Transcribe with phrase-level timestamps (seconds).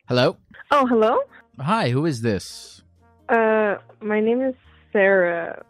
[0.10, 0.36] Hello?
[0.70, 1.20] Oh, hello?
[1.58, 2.82] Hi, who is this?
[3.30, 4.56] Uh my name is
[4.92, 5.64] Sarah.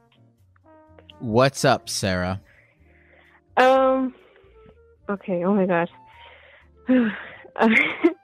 [1.19, 2.41] What's up, Sarah?
[3.57, 4.15] Um
[5.07, 5.89] okay, oh my god.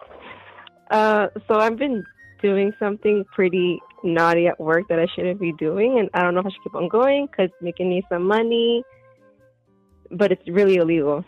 [0.90, 2.04] Uh, so I've been
[2.42, 6.42] doing something pretty naughty at work that I shouldn't be doing, and I don't know
[6.42, 8.84] if I should keep on going because it's making me some money,
[10.12, 11.24] but it's really illegal.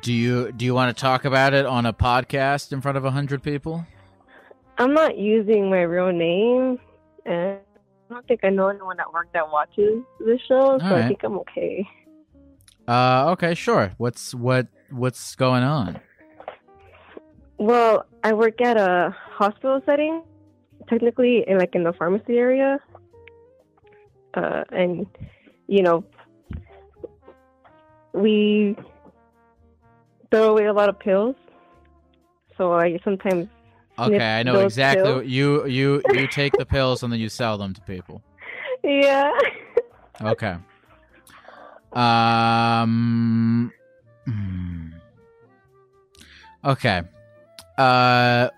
[0.00, 3.04] Do you do you want to talk about it on a podcast in front of
[3.04, 3.86] a hundred people?
[4.78, 6.78] I'm not using my real name,
[7.24, 7.58] and
[8.10, 11.04] I don't think I know anyone at work that watches the show, so right.
[11.04, 11.86] I think I'm okay.
[12.88, 13.92] Uh, okay, sure.
[13.98, 16.00] What's what what's going on?
[17.62, 20.24] Well, I work at a hospital setting,
[20.88, 22.80] technically, in, like in the pharmacy area,
[24.34, 25.06] uh, and
[25.68, 26.04] you know,
[28.12, 28.76] we
[30.32, 31.36] throw away a lot of pills.
[32.58, 33.46] So I sometimes
[33.96, 35.04] Okay, I know exactly.
[35.04, 35.16] pills.
[35.18, 38.22] What you you you take the pills and then you sell them to people.
[38.82, 39.30] Yeah.
[40.20, 40.56] Okay.
[41.92, 43.72] Um.
[44.26, 44.88] hmm.
[46.64, 47.02] Okay.
[47.78, 48.48] Uh,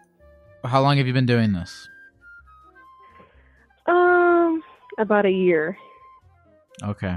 [0.65, 1.89] how long have you been doing this?
[3.87, 4.63] um,
[4.99, 5.77] about a year.
[6.83, 7.17] Okay.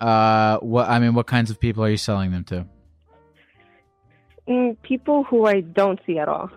[0.00, 2.66] Uh, what I mean, what kinds of people are you selling them to?
[4.48, 6.50] Mm, people who I don't see at all.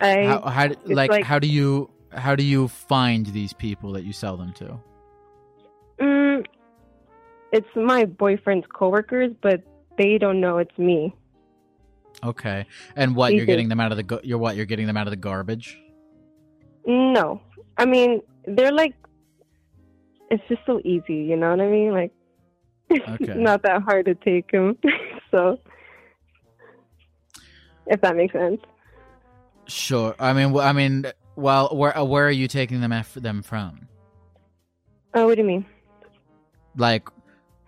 [0.00, 4.04] I How, how like, like- how do you how do you find these people that
[4.04, 4.80] you sell them to?
[6.00, 6.46] mm,
[7.52, 9.62] it's my boyfriend's coworkers, but
[9.98, 11.14] they don't know it's me.
[12.22, 12.66] Okay,
[12.96, 15.06] and what you're getting them out of the go- you're what you're getting them out
[15.06, 15.78] of the garbage?
[16.86, 17.40] No,
[17.78, 18.94] I mean they're like,
[20.30, 21.92] it's just so easy, you know what I mean?
[21.92, 22.12] Like,
[22.92, 23.34] Okay.
[23.36, 24.76] not that hard to take them.
[25.30, 25.58] so,
[27.86, 28.60] if that makes sense.
[29.66, 30.14] Sure.
[30.18, 31.06] I mean, I mean,
[31.36, 33.88] well, where uh, where are you taking them af- them from?
[35.14, 35.66] Oh, what do you mean?
[36.76, 37.08] Like,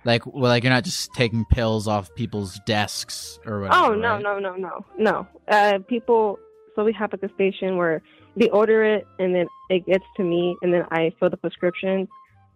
[0.04, 3.84] like, well, like you're not just taking pills off people's desks or whatever.
[3.84, 4.22] Oh no, right?
[4.22, 5.26] no, no, no, no.
[5.48, 6.38] Uh, people.
[6.74, 8.02] So we have at the station where
[8.36, 12.08] they order it, and then it gets to me, and then I fill the prescription.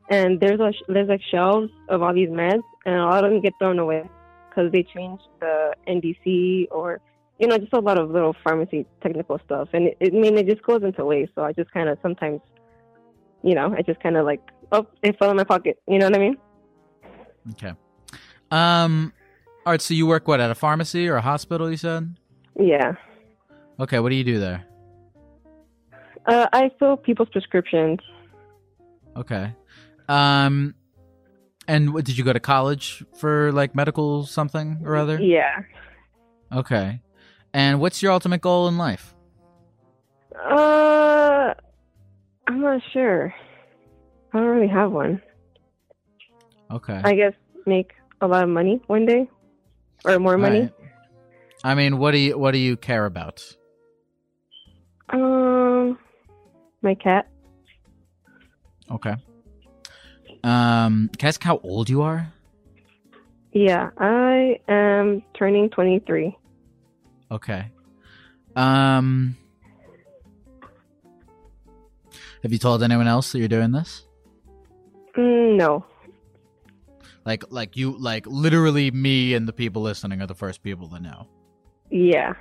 [0.09, 3.41] And there's a there's like shelves of all these meds, and a lot of them
[3.41, 4.09] get thrown away
[4.49, 7.01] because they change the NDC or
[7.39, 9.69] you know just a lot of little pharmacy technical stuff.
[9.73, 11.33] And it, it I mean it just goes into waste.
[11.35, 12.41] So I just kind of sometimes,
[13.43, 14.41] you know, I just kind of like
[14.73, 15.79] oh it fell in my pocket.
[15.87, 16.37] You know what I mean?
[17.53, 17.73] Okay.
[18.51, 19.13] Um.
[19.65, 19.83] All right.
[19.83, 21.71] So you work what at a pharmacy or a hospital?
[21.71, 22.17] You said.
[22.59, 22.95] Yeah.
[23.81, 23.99] Okay.
[23.99, 24.65] What do you do there?
[26.27, 27.99] Uh, I fill people's prescriptions.
[29.17, 29.53] Okay.
[30.09, 30.75] Um.
[31.69, 35.21] And what, did you go to college for like medical something or other?
[35.21, 35.63] Yeah.
[36.53, 37.01] Okay.
[37.53, 39.15] And what's your ultimate goal in life?
[40.49, 41.55] Uh,
[42.47, 43.35] I'm not sure.
[44.33, 45.21] I don't really have one.
[46.71, 47.01] Okay.
[47.05, 47.35] I guess
[47.67, 49.29] make a lot of money one day,
[50.05, 50.61] or more money.
[50.61, 50.75] Alright.
[51.65, 53.43] I mean, what do you what do you care about?
[55.09, 55.99] Um,
[56.83, 57.29] my cat.
[58.91, 59.17] Okay.
[60.45, 62.33] Um, can I ask how old you are?
[63.53, 66.37] Yeah, I am turning 23.
[67.31, 67.71] Okay.
[68.55, 69.37] Um,
[72.43, 74.05] have you told anyone else that you're doing this?
[75.17, 75.85] Mm, no.
[77.27, 81.01] Like, like you, like literally, me and the people listening are the first people to
[81.01, 81.27] know.
[81.91, 82.35] Yeah.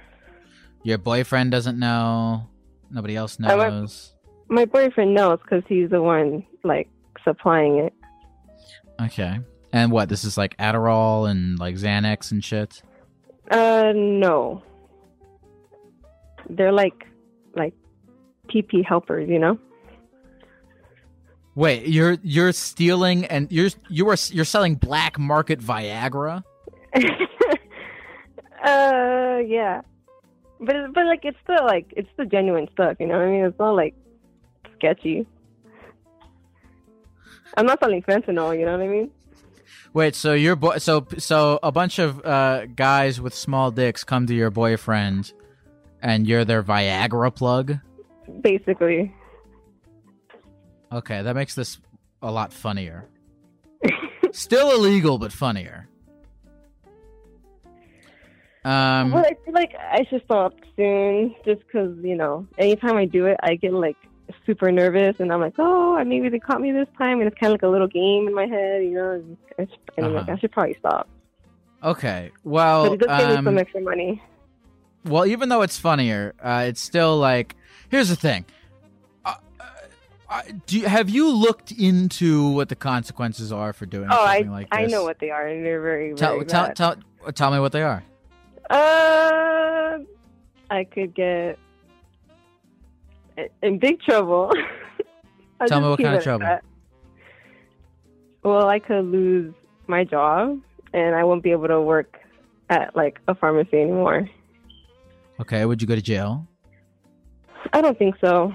[0.83, 2.47] Your boyfriend doesn't know.
[2.91, 4.13] Nobody else knows.
[4.47, 6.87] My boyfriend knows because he's the one like
[7.23, 7.93] supplying it.
[9.01, 9.39] Okay.
[9.73, 10.07] And what?
[10.07, 12.83] This is like Adderall and like Xanax and shit.
[13.49, 14.61] Uh, no.
[16.47, 17.07] They're like,
[17.55, 17.73] like,
[18.47, 19.57] PP helpers, you know.
[21.55, 26.43] Wait, you're you're stealing and you're you are you're selling black market Viagra?
[26.95, 26.99] uh,
[29.45, 29.81] yeah.
[30.59, 33.17] But it- but like it's still like it's the genuine stuff, you know.
[33.17, 33.93] what I mean, it's not like
[34.77, 35.25] sketchy.
[37.57, 39.11] I'm not selling fentanyl, you know what I mean?
[39.93, 44.27] Wait, so your boy, so so a bunch of uh, guys with small dicks come
[44.27, 45.31] to your boyfriend,
[46.01, 47.77] and you're their Viagra plug.
[48.41, 49.13] Basically.
[50.91, 51.79] Okay, that makes this
[52.21, 53.05] a lot funnier.
[54.31, 55.87] Still illegal, but funnier.
[58.63, 63.05] Um, well, I feel like I should stop soon, just because you know, anytime I
[63.05, 63.97] do it, I get like
[64.45, 67.51] super nervous, and I'm like, oh, maybe they caught me this time, and it's kind
[67.53, 69.11] of like a little game in my head, you know.
[69.11, 70.31] And, I should, and I'm like, Uh-huh.
[70.33, 71.07] I should probably stop.
[71.83, 74.23] okay, well, But it does give me some um, extra money.
[75.05, 77.55] well, even though it's funnier, uh, it's still like.
[77.89, 78.45] Here's the thing.
[80.27, 84.37] Uh, do you, have you looked into what the consequences are for doing Oh, I
[84.37, 84.79] something like this?
[84.79, 86.75] I know what they are, and they're very very Tell, tell, bad.
[86.75, 86.95] tell,
[87.33, 88.03] tell me what they are.
[88.69, 89.99] Uh,
[90.71, 91.59] I could get
[93.37, 94.51] in- in big trouble.
[95.67, 96.45] Tell me what kind of trouble.
[96.45, 96.63] that.
[98.43, 99.53] Well, I could lose
[99.87, 100.59] my job,
[100.93, 102.17] and I won't be able to work
[102.69, 104.29] at like a pharmacy anymore.
[105.39, 106.45] Okay, would you go to jail?
[107.71, 108.53] I don't think so.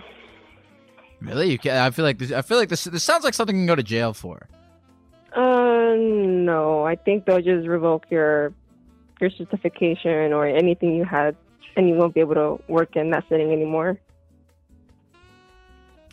[1.20, 1.50] Really?
[1.50, 2.32] You can I feel like this.
[2.32, 2.84] I feel like this.
[2.84, 4.46] This sounds like something you can go to jail for.
[5.34, 6.84] Uh, no.
[6.84, 8.52] I think they'll just revoke your
[9.20, 11.37] your certification or anything you had,
[11.76, 14.00] and you won't be able to work in that setting anymore.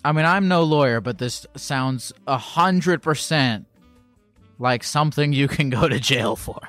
[0.04, 3.66] I mean, I'm no lawyer, but this sounds a hundred percent
[4.60, 6.60] like something you can go to jail for.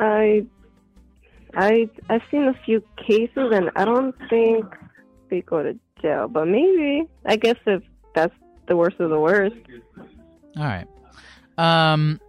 [0.00, 0.46] I,
[1.54, 4.64] I, I've seen a few cases, and I don't think
[5.30, 6.28] they go to jail.
[6.28, 7.82] But maybe, I guess if
[8.14, 8.34] that's
[8.66, 9.56] the worst of the worst.
[10.56, 10.86] All right.
[11.56, 12.20] Um.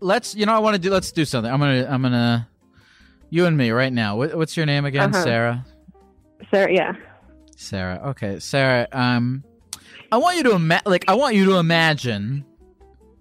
[0.00, 0.34] Let's.
[0.34, 0.90] You know, I want to do.
[0.90, 1.52] Let's do something.
[1.52, 1.86] I'm gonna.
[1.88, 2.48] I'm gonna.
[3.30, 4.16] You and me right now.
[4.16, 5.14] What, what's your name again?
[5.14, 5.24] Uh-huh.
[5.24, 5.66] Sarah.
[6.50, 6.92] Sarah, yeah.
[7.56, 8.00] Sarah.
[8.10, 8.86] Okay, Sarah.
[8.92, 9.42] Um,
[10.10, 11.04] I want you to ima- like.
[11.08, 12.44] I want you to imagine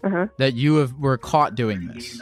[0.04, 0.28] Uh huh.
[0.38, 2.20] that you have were caught doing this.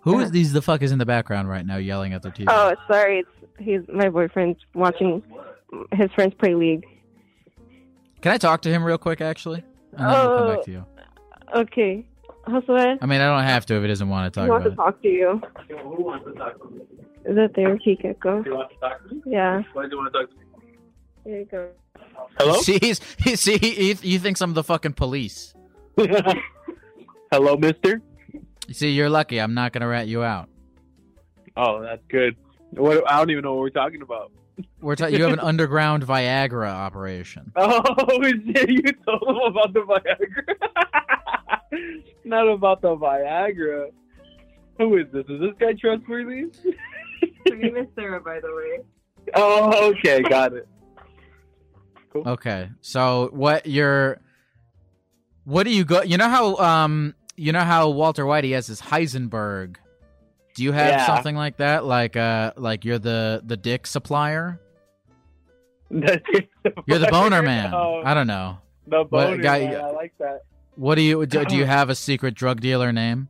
[0.00, 0.30] Who is uh-huh.
[0.32, 0.52] these?
[0.52, 2.46] The fuck is in the background right now, yelling at their TV?
[2.48, 3.20] Oh, sorry.
[3.20, 3.28] It's
[3.58, 5.22] he's my boyfriend's watching
[5.92, 6.86] his friends play league.
[8.20, 9.62] Can I talk to him real quick, actually?
[9.92, 10.54] And then we'll come Oh.
[10.56, 10.86] back to you.
[11.52, 12.06] Oh, okay,
[12.46, 14.44] Josue, I mean, I don't have to if it doesn't want to talk.
[14.44, 15.30] he talk wants about to it.
[15.30, 16.86] talk to you.
[17.24, 18.44] Is that therapy, Gecko?
[19.26, 19.62] Yeah.
[19.72, 20.42] Why do you want to talk to me?
[21.24, 21.68] There you go.
[22.38, 22.54] Hello?
[22.62, 25.54] See, he's, he, see, he, he thinks I'm the fucking police.
[27.30, 28.00] Hello, mister?
[28.68, 29.40] You see, you're lucky.
[29.40, 30.48] I'm not gonna rat you out.
[31.56, 32.36] Oh, that's good.
[32.70, 33.10] What?
[33.10, 34.30] I don't even know what we're talking about.
[34.80, 37.50] We're ta- you have an underground Viagra operation.
[37.56, 37.82] Oh,
[38.22, 40.54] shit, you told them about the Viagra.
[42.24, 43.88] Not about the Viagra.
[44.78, 45.24] Who is this?
[45.28, 46.44] Is this guy trustworthy?
[47.48, 48.84] Her name is Sarah, by the way.
[49.34, 50.68] Oh, okay, got it.
[52.12, 52.28] Cool.
[52.28, 54.20] Okay, so what you're,
[55.44, 56.02] what do you go?
[56.02, 59.76] You know how um, you know how Walter White he has his Heisenberg.
[60.54, 61.06] Do you have Yeah.
[61.06, 61.84] something like that?
[61.84, 64.60] Like uh, like you're the the dick supplier.
[65.90, 67.72] You're the boner man.
[67.72, 68.58] Oh, I don't know.
[68.86, 69.80] the boner guy- man.
[69.80, 70.42] I like that.
[70.76, 71.44] What do you do?
[71.44, 73.28] Do you have a secret drug dealer name?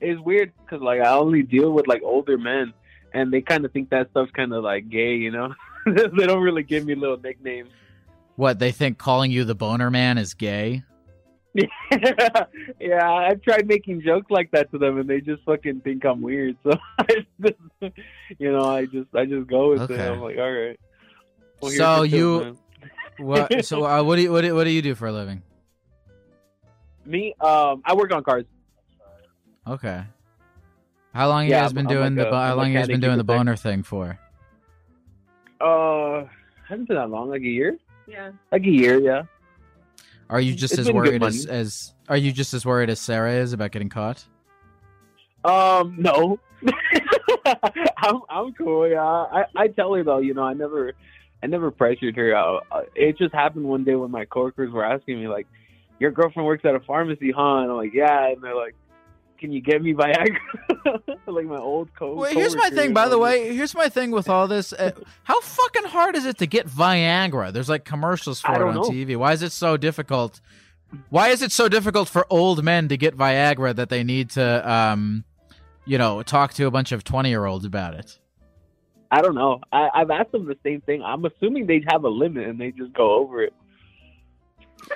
[0.00, 2.72] It's weird because like I only deal with like older men,
[3.12, 5.54] and they kind of think that stuff's kind of like gay, you know.
[5.86, 7.70] they don't really give me little nicknames.
[8.36, 10.82] What they think calling you the boner man is gay?
[12.80, 16.20] yeah, I've tried making jokes like that to them, and they just fucking think I'm
[16.20, 16.56] weird.
[16.64, 17.06] So I
[17.40, 17.94] just,
[18.38, 19.94] you know, I just I just go with Okay.
[19.94, 20.10] it.
[20.10, 20.78] I'm like, all right.
[21.62, 22.58] Well, So you- man.
[23.18, 23.64] What?
[23.64, 25.42] so uh, what do you what do, what do you do for a living?
[27.06, 28.44] me, um, I work on cars.
[29.66, 30.02] Okay.
[31.14, 32.76] How long you Yeah, guys I'm- been I'm doing like the a- how long you
[32.78, 34.18] guys been doing the boner thing for?
[35.60, 36.24] Uh,
[36.68, 37.76] hasn't been that long, like a year,
[38.08, 38.32] Yeah.
[38.50, 39.22] like a year, yeah.
[40.30, 43.34] Are you just It's as worried as, as are you just as worried as Sarah
[43.34, 44.24] is about getting caught?
[45.44, 46.38] Um, no.
[47.98, 48.88] I'm I'm cool.
[48.88, 50.18] Yeah, I I tell her though.
[50.18, 50.92] You know, I never
[51.42, 52.34] I never pressured her.
[52.34, 55.46] Uh, uh, it just happened one day when my coworkers were asking me like,
[55.98, 58.74] "Your girlfriend works at a pharmacy, huh?" And I'm like, "Yeah," and they're like,
[59.44, 60.38] "Can you get me Viagra?"
[61.26, 62.14] like my old co.
[62.14, 62.94] Well, here's my thing.
[62.94, 64.72] By the way, here's my thing with all this.
[64.72, 64.92] Uh,
[65.24, 67.52] how fucking hard is it to get Viagra?
[67.52, 68.82] There's like commercials for it on know.
[68.84, 69.18] TV.
[69.18, 70.40] Why is it so difficult?
[71.10, 74.70] Why is it so difficult for old men to get Viagra that they need to,
[74.70, 75.24] um,
[75.84, 78.18] you know, talk to a bunch of twenty year olds about it?
[79.10, 79.60] I don't know.
[79.70, 81.02] I, I've asked them the same thing.
[81.02, 83.52] I'm assuming they have a limit and they just go over it.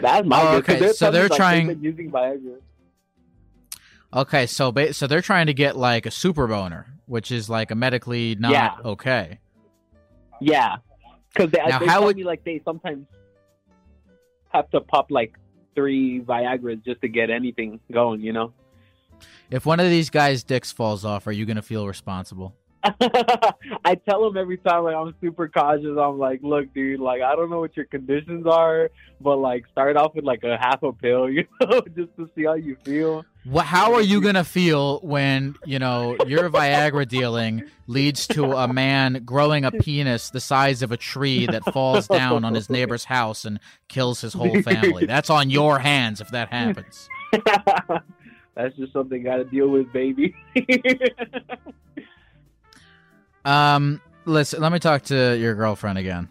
[0.00, 2.60] That's my Oh, okay, so they're like, trying- using Viagra.
[4.12, 7.70] Okay, so ba- so they're trying to get like a super boner, which is like
[7.70, 8.74] a medically not Yeah.
[8.84, 9.38] okay.
[10.40, 10.76] Yeah,
[11.34, 13.06] because they, Now, they how would- me like they sometimes
[14.50, 15.34] have to pop like
[15.74, 18.20] three Viagra's just to get anything going.
[18.20, 18.52] You know.
[19.50, 22.54] If one of these guys' dicks falls off, are you gonna feel responsible?
[23.84, 25.98] I tell them every time like I'm super cautious.
[26.00, 29.96] I'm like, look, dude, like I don't know what your conditions are, but like start
[29.96, 33.24] off with like a half a pill, you know, just to see how you feel.
[33.50, 38.70] Wha how are you gonna feel when you know your Viagra dealing leads to a
[38.70, 43.04] man growing a penis the size of a tree that falls down on his neighbor's
[43.04, 45.06] house and kills his whole family?
[45.06, 47.08] That's on your hands if that happens.
[48.54, 50.34] That's just something got to deal with, baby.
[53.44, 56.28] Um, listen, let me talk to your girlfriend again.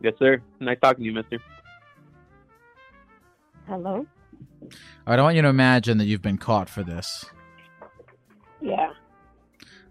[0.00, 0.40] yes, sir.
[0.60, 1.38] Nice talking to you, Mister.
[3.66, 4.06] Hello.
[5.06, 7.24] All right, I want you to imagine that you've been caught for this.
[8.60, 8.76] Yeah.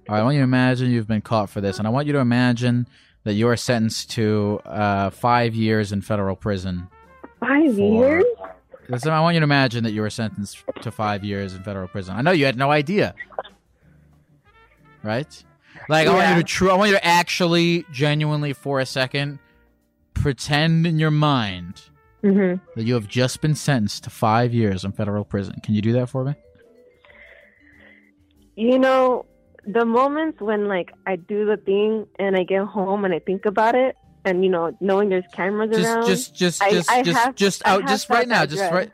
[0.09, 2.07] All right, I want you to imagine you've been caught for this, and I want
[2.07, 2.87] you to imagine
[3.23, 6.87] that you are sentenced to uh, five years in federal prison.
[7.39, 8.25] Five For- years.
[8.89, 11.87] Listen, I want you to imagine that you were sentenced to five years in federal
[11.87, 12.15] prison.
[12.17, 13.15] I know you had no idea,
[15.03, 15.43] right?
[15.87, 16.69] Like, I want you to true.
[16.69, 19.39] I want you to actually, genuinely, for a second,
[20.13, 21.81] pretend in your mind
[22.23, 22.61] Mhm.
[22.75, 25.55] that you have just been sentenced to five years in federal prison.
[25.63, 26.33] Can you do that for me?
[28.55, 29.25] You know,
[29.65, 33.45] the moments when like I do the thing and I get home and I think
[33.45, 36.05] about it, and you know, knowing there's cameras Just, around.
[36.05, 38.89] just, just, I- just, I just, have- just out, just right now, just right,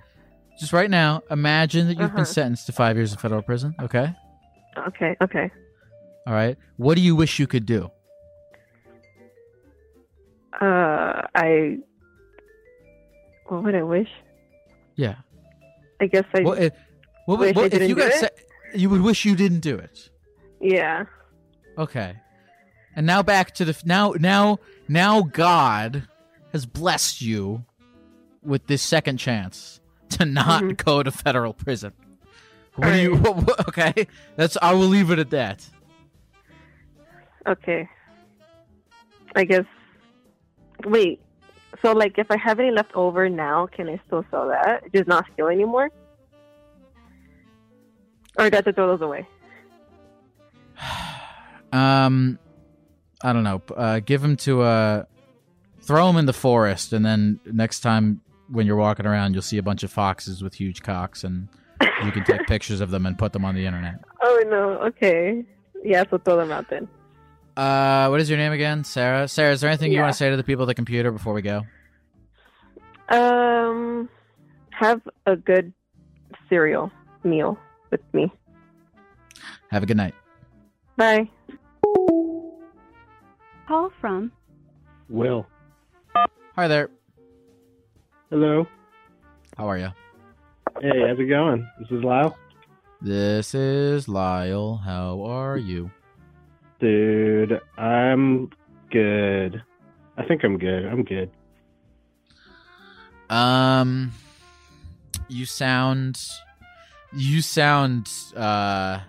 [0.60, 1.22] just right now.
[1.30, 2.16] Imagine that you've Uh-huh.
[2.18, 3.76] been sentenced to five years in federal prison.
[3.82, 4.14] Okay,
[4.88, 5.52] okay, okay.
[6.26, 6.58] all right.
[6.78, 7.90] What do you wish you could do?
[10.62, 11.78] Uh, I.
[13.50, 14.08] What would I wish?
[14.96, 15.16] Yeah.
[16.00, 16.42] I guess I.
[16.42, 16.74] What, if,
[17.26, 18.32] what, would- wish I if you got
[18.74, 20.10] you would wish you didn't do it.
[20.62, 21.04] yeah.
[21.78, 22.16] Okay.
[22.96, 26.08] And now back to the now now now God
[26.54, 27.64] has blessed you
[28.42, 29.80] with this second chance
[30.10, 30.84] to not Mhm.
[30.86, 31.94] go to federal prison.
[32.76, 34.08] What do you what, what- okay?
[34.36, 35.68] That's I will leave it at that.
[37.48, 37.90] Okay.
[39.36, 39.66] I guess.
[40.86, 41.22] Wait.
[41.82, 44.84] So, like, if I have any left over now, can I still sell that?
[44.94, 45.90] Just not steal anymore?
[48.38, 49.28] Or do I have to throw those away?
[51.72, 52.40] Um
[53.24, 53.62] I don't know.
[53.78, 55.04] Uh give them to uh
[55.82, 59.60] throw them in the forest and then next time when you're walking around you'll see
[59.60, 61.48] a bunch of foxes with huge cocks and
[62.04, 64.00] you can take pictures of them and put them on the internet.
[64.22, 64.80] Oh, no.
[64.88, 65.46] Okay.
[65.84, 66.88] Yeah, so throw them out then.
[67.60, 68.86] Uh, what is your name again?
[68.86, 69.28] Sarah.
[69.28, 71.34] Sarah, is there anything you want to say to the people at the computer before
[71.34, 71.64] we go?
[73.10, 74.08] Um,
[74.70, 75.74] have a good
[76.48, 76.90] cereal
[77.26, 77.60] meal
[77.92, 78.32] with me.
[79.72, 80.16] Have a good night.
[80.96, 81.30] Bye.
[83.68, 84.32] Call from
[85.10, 85.46] Will.
[86.56, 86.90] Hi there.
[88.30, 88.68] Hello.
[89.58, 89.90] How are you?
[90.80, 91.70] Hey, how's it going?
[91.78, 92.38] This is Lyle.
[93.02, 94.78] This is Lyle.
[94.78, 95.92] How are you?
[96.80, 98.50] Dude, I'm
[98.92, 99.62] good.
[100.18, 100.86] I think I'm good.
[100.86, 101.30] I'm good.
[103.30, 104.12] Um,
[105.28, 106.20] you sound,
[107.14, 109.00] you sound, uh,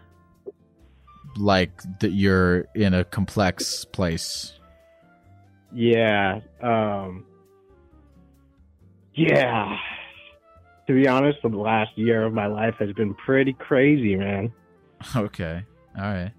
[1.36, 4.58] like that you're in a complex place.
[5.72, 6.40] Yeah.
[6.60, 7.24] Um
[9.14, 9.78] Yeah.
[10.86, 14.52] To be honest, the last year of my life has been pretty crazy, man.
[15.16, 15.62] Okay.
[15.96, 16.32] All right.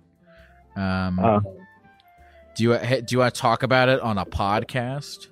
[0.75, 1.39] Um, Uh,
[2.55, 5.27] do you do you want to talk about it on a podcast?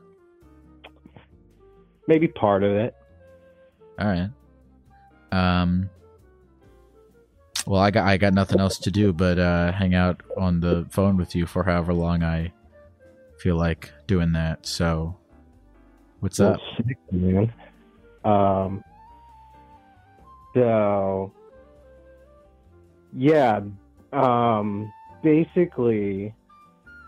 [2.08, 2.96] maybe part of it.
[4.00, 4.30] All right.
[5.32, 5.90] Um.
[7.68, 10.88] Well, I got I got nothing else to do but uh, hang out on the
[10.90, 12.52] phone with you for however long I
[13.38, 14.66] feel like doing that.
[14.66, 15.16] So,
[16.20, 16.60] what's up?
[16.78, 17.54] Sick, man.
[18.26, 18.84] Um.
[20.56, 21.32] So.
[23.16, 23.62] Yeah.
[24.12, 24.92] Um.
[25.24, 26.34] Basically,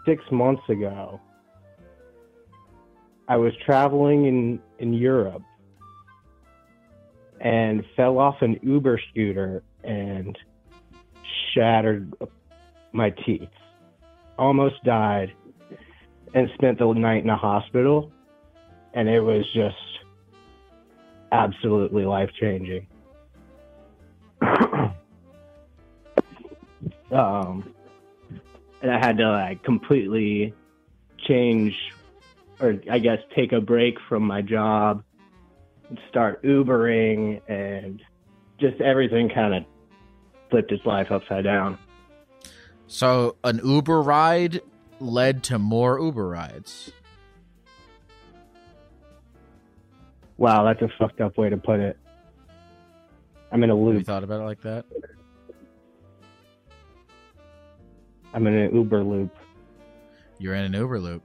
[0.06, 1.20] six months ago,
[3.28, 5.44] I was traveling in in Europe
[7.40, 10.38] and fell off an Uber scooter and
[11.54, 12.14] shattered
[12.92, 13.50] my teeth.
[14.38, 15.34] Almost died
[16.34, 18.12] and spent the night in a hospital
[18.94, 19.76] and it was just
[21.32, 22.88] absolutely life changing.
[27.12, 27.74] um,
[28.82, 30.54] and I had to like completely
[31.28, 31.74] change,
[32.60, 35.04] or I guess take a break from my job,
[35.90, 38.02] and start Ubering, and
[38.60, 39.64] just everything kind of
[40.50, 41.78] flipped its life upside down.
[42.88, 44.62] So, an Uber ride
[45.00, 46.92] led to more Uber rides.
[50.38, 51.98] Wow, that's a fucked up way to put it.
[53.52, 54.06] I'm in a Have you loop.
[54.06, 54.86] thought about it like that?
[58.34, 59.36] I'm in an Uber loop.
[60.40, 61.24] You're in an Uber loop.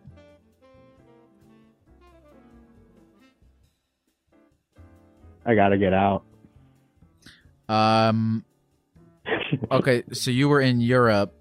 [5.45, 6.25] I gotta get out.
[7.69, 8.45] Um.
[9.71, 11.33] Okay, so you were in Europe,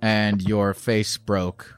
[0.00, 1.76] and your face broke.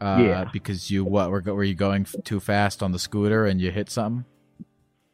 [0.00, 0.44] Uh, Yeah.
[0.52, 3.90] Because you what were were you going too fast on the scooter and you hit
[3.90, 4.24] something?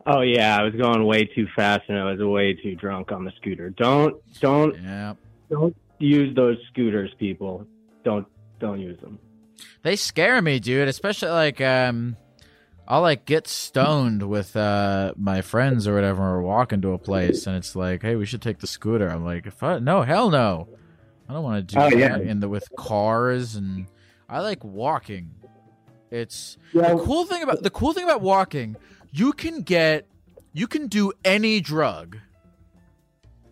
[0.06, 3.24] Oh yeah, I was going way too fast and I was way too drunk on
[3.24, 3.68] the scooter.
[3.70, 5.14] Don't don't Yeah.
[5.50, 7.66] don't use those scooters, people.
[8.04, 8.26] Don't
[8.58, 9.18] don't use them.
[9.82, 10.88] They scare me, dude.
[10.88, 12.16] Especially like um,
[12.86, 16.20] I'll like get stoned with uh my friends or whatever.
[16.20, 19.08] We're walking to a place and it's like, hey, we should take the scooter.
[19.08, 20.68] I'm like, if I, no, hell no,
[21.28, 22.16] I don't want to do Oh, that yeah.
[22.18, 23.86] in the with cars and
[24.28, 25.30] I like walking.
[26.10, 28.76] It's Yeah, the cool thing about the cool thing about walking.
[29.10, 30.06] You can get,
[30.52, 32.18] you can do any drug,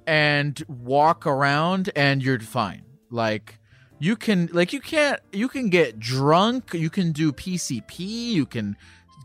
[0.07, 2.83] and walk around, and you're fine.
[3.11, 3.59] Like
[3.99, 6.75] you can, like you can't, you can get drunk.
[6.75, 7.99] You can do PCP.
[7.99, 8.77] You can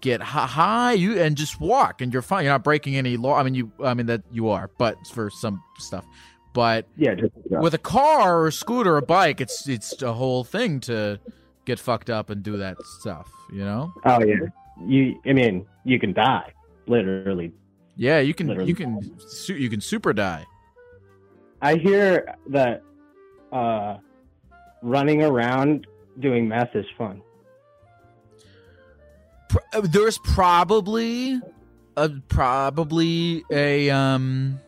[0.01, 0.93] get high.
[0.93, 2.43] You and just walk, and you're fine.
[2.43, 3.35] You're not breaking any law.
[3.35, 6.05] I mean, you, I mean that you are, but for some stuff.
[6.53, 10.13] But yeah, just, with a car or a scooter or a bike, it's it's a
[10.13, 11.19] whole thing to
[11.65, 13.31] get fucked up and do that stuff.
[13.51, 13.93] You know?
[14.05, 14.35] oh yeah.
[14.85, 16.51] You I mean, you can die.
[16.87, 17.53] Literally.
[17.95, 18.69] Yeah, you can Literally.
[18.69, 19.11] you can
[19.47, 20.45] you can super die.
[21.61, 22.83] I hear that
[23.51, 23.97] uh
[24.81, 25.87] running around
[26.19, 27.21] doing meth is fun.
[29.73, 31.39] Uh, There's probably
[31.97, 34.59] a probably a um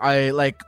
[0.00, 0.62] I like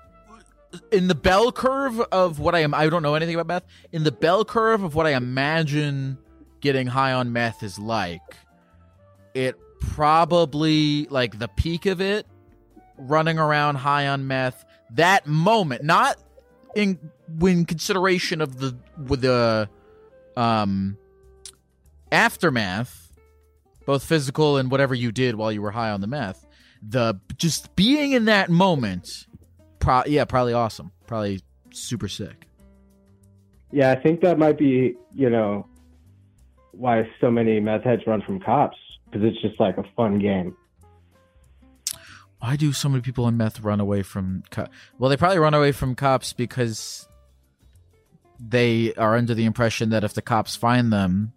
[0.91, 3.65] in the bell curve of what I am I don't know anything about meth.
[3.93, 6.19] In the bell curve of what I imagine
[6.61, 8.21] getting high on meth is like,
[9.35, 12.27] it probably like the peak of it
[12.99, 16.17] running around high on meth that moment not
[16.75, 16.99] in
[17.39, 19.69] when consideration of the with the
[20.37, 20.97] um
[22.13, 23.13] aftermath
[23.85, 26.47] both physical and whatever you did while you were high on the meth
[26.83, 29.27] the just being in that moment
[29.79, 31.41] pro- yeah probably awesome probably
[31.73, 32.47] super sick
[33.73, 35.67] Yeah, I think that might be, you know,
[36.73, 40.57] why so many meth heads run from cops because it's just like a fun game.
[42.41, 44.67] Why do so many people in meth run away from co-
[44.99, 47.09] well they probably run away from cops because
[48.39, 51.33] they are under the impression that if the cops find them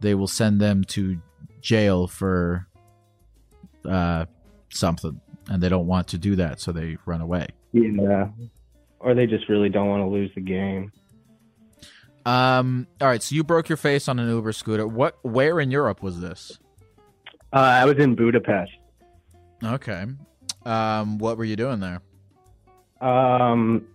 [0.00, 1.18] they will send them to
[1.60, 2.66] jail for
[3.88, 4.24] uh
[4.70, 8.28] something and they don't want to do that so they run away Yeah.
[9.00, 10.90] Or they just really don't want to lose the game.
[12.24, 15.70] um all right so you broke your face on an uber scooter what where in
[15.70, 16.58] europe was this
[17.52, 18.72] Uh, I was in Budapest.
[19.62, 20.04] okay
[20.64, 22.00] um what were you doing there
[23.00, 23.86] Um,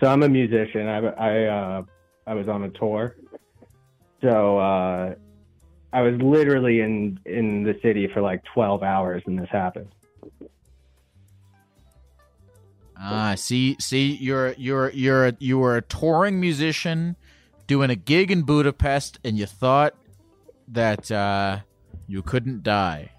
[0.00, 0.88] so I'm a musician.
[0.88, 1.82] I I uh,
[2.26, 3.16] I was on a tour.
[4.22, 5.14] So uh,
[5.92, 9.88] I was literally in in the city for like 12 hours when this happened.
[12.96, 17.16] Ah, see, see, you're you're you're you were a touring musician
[17.66, 19.94] doing a gig in Budapest, and you thought
[20.68, 21.60] that uh,
[22.06, 23.10] you couldn't die.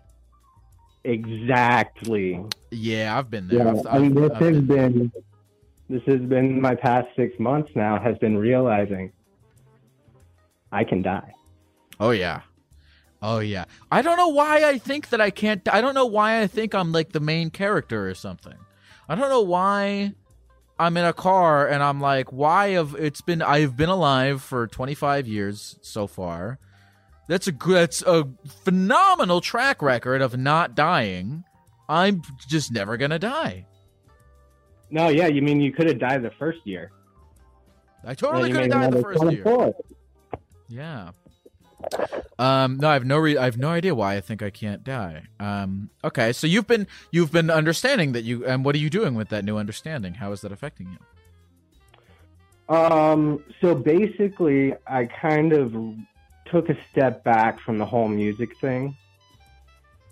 [1.04, 2.44] Exactly.
[2.72, 3.60] Yeah, I've been there.
[3.60, 5.12] Yeah, I've- I've- and this I've has been been
[5.90, 8.00] this has been my past six months now.
[8.00, 9.12] Has been realizing
[10.72, 11.34] I can die.
[12.00, 12.42] Oh yeah.
[13.22, 13.66] Oh yeah.
[13.92, 16.74] I don't know why I think that I can't I don't know why I think
[16.74, 18.56] I'm like the main character or something.
[19.10, 20.14] I don't know why
[20.80, 24.66] I'm in a car and I'm like why have it's been I've been alive for
[24.68, 26.58] 25 years so far.
[27.32, 28.28] That's a that's a
[28.65, 31.46] phenomenal track record of not dying.
[31.88, 33.67] I'm just never going to die.
[34.89, 36.91] No, yeah, you mean you could have died the first year.
[38.04, 39.44] I totally could have died the first year.
[39.44, 39.76] 24.
[40.67, 41.12] Yeah.
[42.38, 44.84] Um, no, I have no re- I have no idea why I think I can't
[44.84, 45.24] die.
[45.39, 49.15] Um, okay, so you've been you've been understanding that you and what are you doing
[49.15, 50.15] with that new understanding?
[50.15, 50.98] How is that affecting
[52.67, 52.76] you?
[52.76, 55.74] Um, so basically, I kind of
[56.52, 58.96] took a step back from the whole music thing,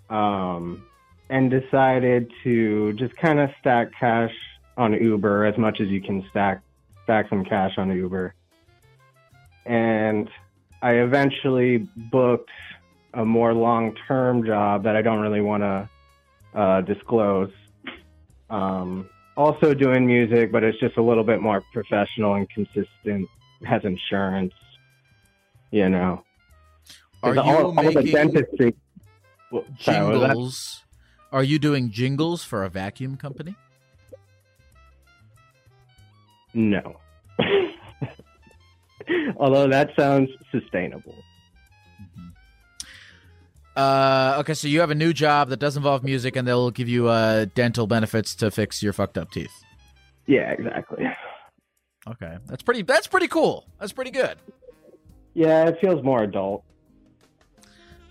[0.08, 0.82] um,
[1.28, 4.34] and decided to just kind of stack cash
[4.76, 6.62] on Uber as much as you can stack
[7.04, 8.34] stack some cash on Uber.
[9.66, 10.28] And
[10.82, 12.50] I eventually booked
[13.14, 15.88] a more long term job that I don't really want to
[16.54, 17.52] uh, disclose.
[18.48, 23.28] Um, also doing music, but it's just a little bit more professional and consistent.
[23.64, 24.54] Has insurance,
[25.70, 26.24] you know.
[27.22, 28.74] Are you all, all the making dentistry?
[29.50, 30.28] Well, sorry, what was that?
[30.28, 30.84] jingles?
[31.32, 33.54] Are you doing jingles for a vacuum company?
[36.54, 36.96] No.
[39.36, 41.14] Although that sounds sustainable.
[43.76, 46.88] Uh, okay, so you have a new job that does involve music, and they'll give
[46.88, 49.52] you uh, dental benefits to fix your fucked up teeth.
[50.26, 51.04] Yeah, exactly.
[52.08, 52.82] Okay, that's pretty.
[52.82, 53.66] That's pretty cool.
[53.78, 54.38] That's pretty good.
[55.34, 56.64] Yeah, it feels more adult.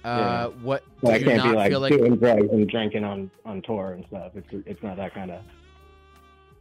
[0.03, 1.91] Uh, what Well, I can't be like, like?
[1.91, 4.31] doing drugs and drinking on on tour and stuff.
[4.35, 5.41] It's it's not that kind of.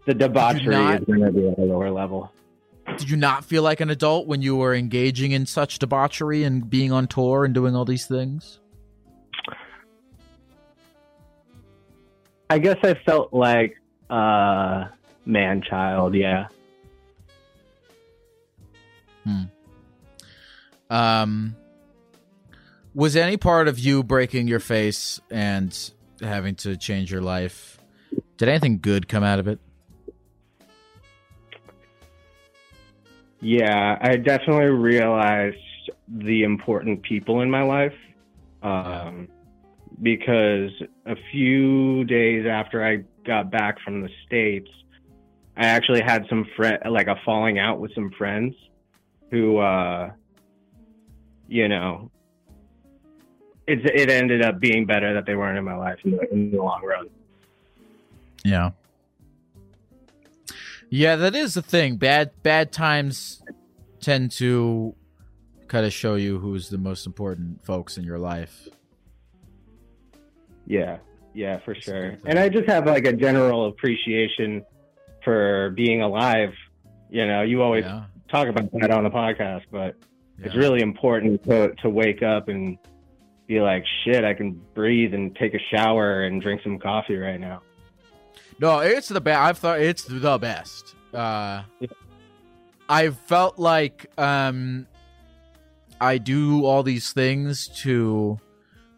[0.06, 2.32] The debauchery not- is going to be at a lower level.
[2.96, 6.68] Did you not feel like an adult when you were engaging in such debauchery and
[6.68, 8.60] being on tour and doing all these things?
[12.50, 14.86] I guess I felt like uh
[15.26, 16.48] man child, yeah.
[20.90, 21.54] Um,
[22.98, 27.78] was any part of you breaking your face and having to change your life?
[28.38, 29.60] Did anything good come out of it?
[33.40, 35.56] Yeah, I definitely realized
[36.08, 37.94] the important people in my life.
[38.64, 39.28] Um,
[40.02, 40.72] because
[41.06, 44.68] a few days after I got back from the States,
[45.56, 48.56] I actually had some friend, like a falling out with some friends
[49.30, 50.10] who, uh,
[51.46, 52.10] you know,
[53.68, 56.50] it, it ended up being better that they weren't in my life in the, in
[56.50, 57.08] the long run.
[58.44, 58.70] Yeah.
[60.90, 61.96] Yeah, that is the thing.
[61.96, 63.42] Bad bad times
[64.00, 64.94] tend to
[65.66, 68.68] kind of show you who's the most important folks in your life.
[70.66, 70.98] Yeah,
[71.34, 72.16] yeah, for sure.
[72.24, 74.64] And I just have like a general appreciation
[75.24, 76.54] for being alive.
[77.10, 78.04] You know, you always Yeah.
[78.30, 79.94] talk about that on the podcast, but
[80.38, 82.78] it's really important to to wake up and
[83.48, 87.40] be like, shit, I can breathe and take a shower and drink some coffee right
[87.40, 87.62] now.
[88.60, 89.40] No, it's the best.
[89.40, 90.94] I've thought it's the best.
[91.14, 91.62] Uh,
[92.88, 94.86] I felt like um,
[96.00, 98.38] I do all these things to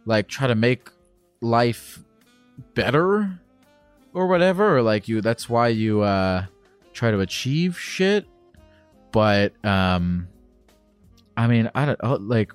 [0.04, 0.90] like try to make
[1.40, 2.02] life
[2.74, 3.38] better
[4.12, 5.20] or whatever, or like you.
[5.20, 6.46] That's why you uh,
[6.92, 8.26] try to achieve shit.
[9.12, 10.26] But um,
[11.36, 12.52] I mean, I don't oh, like.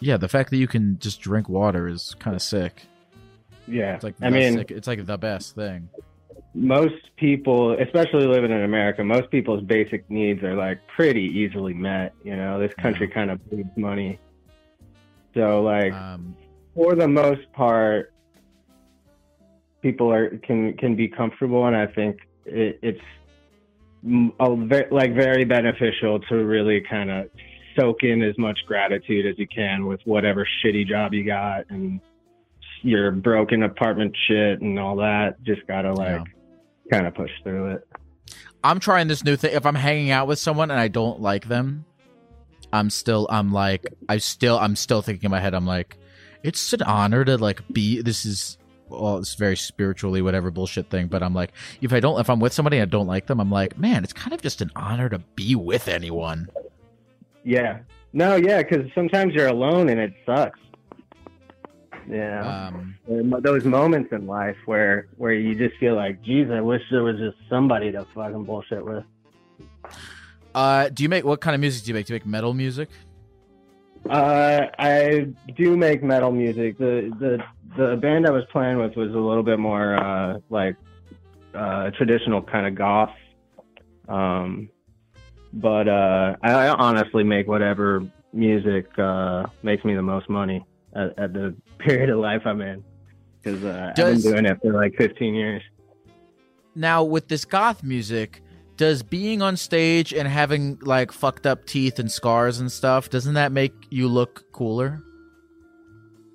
[0.00, 2.82] Yeah, the fact that you can just drink water is kind of sick.
[3.66, 5.88] Yeah, It's like I mean, sick, it's like the best thing.
[6.54, 12.14] most people, especially living in America, most people's basic needs are like pretty easily met.
[12.24, 14.18] You know, this country kind of bleeds money,
[15.34, 15.92] so like.
[15.92, 16.36] Um,
[16.74, 18.12] for the most part,
[19.82, 23.00] people are can can be comfortable, and I think it, it's
[24.38, 27.30] a ve- like very beneficial to really kind of
[27.76, 32.00] soak in as much gratitude as you can with whatever shitty job you got and
[32.82, 35.42] your broken apartment shit and all that.
[35.42, 36.22] Just gotta like
[36.90, 37.88] kind of push through it.
[38.62, 39.54] I'm trying this new thing.
[39.54, 41.84] If I'm hanging out with someone and I don't like them,
[42.72, 45.96] I'm still I'm like I still I'm still thinking in my head I'm like
[46.42, 51.08] it's an honor to like be this is well it's very spiritually whatever bullshit thing
[51.08, 53.40] but I'm like if I don't if I'm with somebody and I don't like them
[53.40, 56.48] I'm like man it's kind of just an honor to be with anyone.
[57.44, 57.80] Yeah.
[58.12, 60.58] No, yeah, because sometimes you're alone and it sucks.
[62.08, 62.70] Yeah.
[62.70, 62.96] Um,
[63.42, 67.18] those moments in life where where you just feel like, geez, I wish there was
[67.18, 69.04] just somebody to fucking bullshit with.
[70.54, 72.06] uh, do you make what kind of music do you make?
[72.06, 72.88] Do you make metal music?
[74.08, 76.78] Uh, I do make metal music.
[76.78, 77.42] The the
[77.76, 80.76] the band I was playing with was a little bit more uh, like
[81.54, 83.14] uh, traditional kind of goth.
[84.08, 84.70] Um,
[85.52, 91.18] but uh, I, I honestly make whatever music uh, makes me the most money at,
[91.18, 92.84] at the period of life I'm in
[93.42, 95.62] because uh, I've been doing it for like 15 years.
[96.74, 98.42] Now with this goth music,
[98.76, 103.34] does being on stage and having like fucked up teeth and scars and stuff doesn't
[103.34, 105.02] that make you look cooler?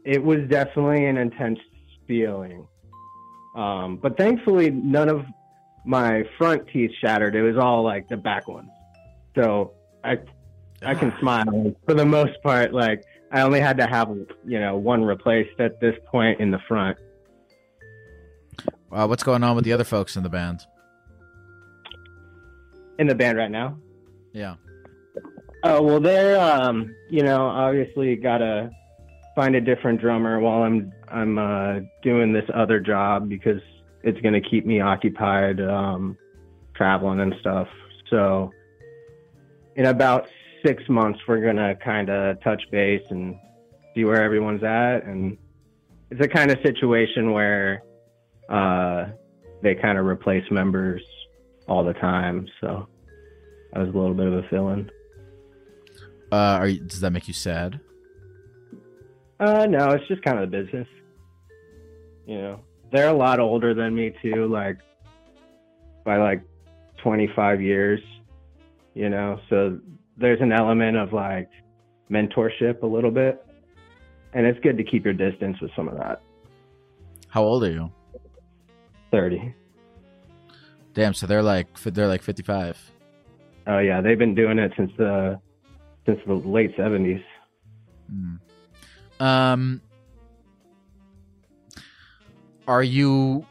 [0.06, 1.60] it was definitely an intense
[2.08, 2.68] feeling.
[3.56, 5.26] Um, but thankfully, none of
[5.86, 7.36] my front teeth shattered.
[7.36, 8.70] It was all like the back ones.
[9.36, 10.20] So I,
[10.84, 12.74] I can smile for the most part.
[12.74, 14.10] Like I only had to have,
[14.46, 16.98] you know, one replaced at this point in the front.
[18.92, 20.66] Uh, what's going on with the other folks in the band?
[23.00, 23.78] In the band right now.
[24.34, 24.56] Yeah.
[25.64, 28.70] Oh well, they're um, you know, obviously gotta
[29.36, 33.62] find a different drummer while I'm I'm uh, doing this other job because
[34.04, 36.18] it's gonna keep me occupied, um,
[36.76, 37.68] traveling and stuff.
[38.10, 38.52] So
[39.76, 40.28] in about
[40.66, 43.38] six months, we're gonna kind of touch base and
[43.94, 45.38] see where everyone's at, and
[46.10, 47.84] it's a kind of situation where
[48.50, 49.06] uh,
[49.62, 51.02] they kind of replace members
[51.68, 52.48] all the time.
[52.62, 52.88] So
[53.72, 54.92] that was a little bit of a fill-in.
[56.32, 57.80] Uh, are you, does that make you sad?
[59.40, 60.88] Uh, no, it's just kind of the business.
[62.26, 62.60] You know,
[62.92, 64.78] they're a lot older than me too, like
[66.06, 66.42] by like
[67.02, 68.00] 25 years.
[68.94, 69.80] You know, so
[70.18, 71.50] there's an element of like
[72.12, 73.44] mentorship a little bit,
[74.34, 76.22] and it's good to keep your distance with some of that.
[77.28, 77.92] How old are you?
[79.12, 79.54] 30.
[80.94, 82.92] Damn, so they're like they're like 55.
[83.66, 85.40] Oh yeah, they've been doing it since the
[86.06, 87.24] since the late 70s.
[88.10, 88.36] Hmm.
[89.20, 89.82] Um,
[92.68, 93.46] are you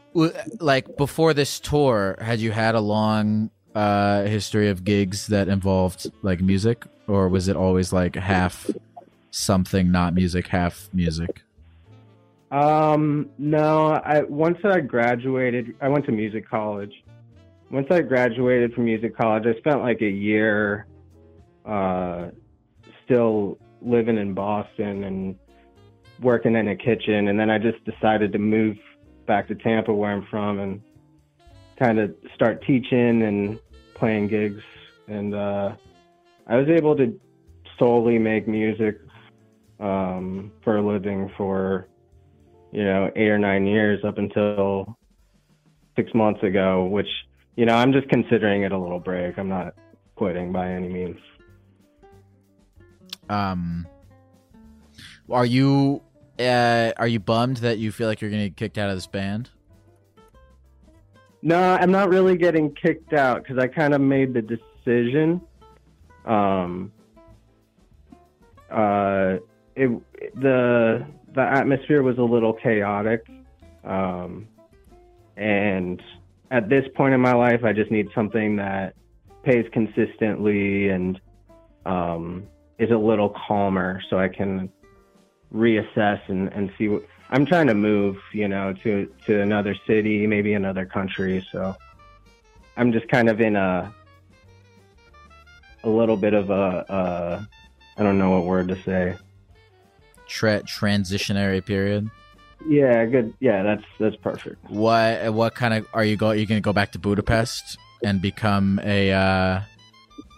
[0.59, 2.17] like before this tour?
[2.21, 7.47] Had you had a long uh history of gigs that involved like music, or was
[7.47, 8.69] it always like half
[9.31, 11.41] something, not music, half music?
[12.51, 17.03] Um, no, I once I graduated, I went to music college.
[17.71, 20.85] Once I graduated from music college, I spent like a year
[21.65, 22.29] uh
[23.05, 25.35] still living in Boston and
[26.21, 28.77] working in a kitchen and then I just decided to move
[29.25, 30.81] back to Tampa where I'm from and
[31.77, 33.59] kind of start teaching and
[34.03, 34.63] playing gigs
[35.07, 35.75] and uh
[36.47, 37.19] I was able to
[37.79, 38.99] solely make music
[39.79, 41.87] um for a living for
[42.73, 44.97] you know, eight or nine years up until
[45.95, 47.07] six months ago, which,
[47.55, 49.37] you know, I'm just considering it a little break.
[49.37, 49.75] I'm not
[50.15, 51.19] quitting by any means.
[53.29, 53.87] Um,
[55.29, 56.01] are you
[56.39, 59.07] uh are you bummed that you feel like you're gonna get kicked out of this
[59.07, 59.51] band?
[61.45, 65.41] No, I'm not really getting kicked out because I kind of made the decision.
[66.23, 66.93] Um,
[68.71, 69.35] uh,
[69.75, 69.89] it
[70.35, 73.27] the the atmosphere was a little chaotic,
[73.83, 74.47] um,
[75.35, 76.01] and
[76.49, 78.95] at this point in my life, I just need something that
[79.43, 81.19] pays consistently and
[81.85, 82.47] um,
[82.79, 84.69] is a little calmer, so I can
[85.53, 87.03] reassess and, and see what
[87.33, 91.45] I'm trying to move, you know, to to another city, maybe another country.
[91.51, 91.75] So
[92.77, 93.91] I'm just kind of in a
[95.83, 97.43] a little bit of a uh,
[98.03, 99.15] don't know what word to say.
[100.27, 102.09] Tra- transitionary period.
[102.67, 103.33] Yeah, good.
[103.39, 104.63] Yeah, that's that's perfect.
[104.69, 106.27] What what kind of are you go?
[106.27, 109.61] Are you gonna go back to Budapest and become a uh,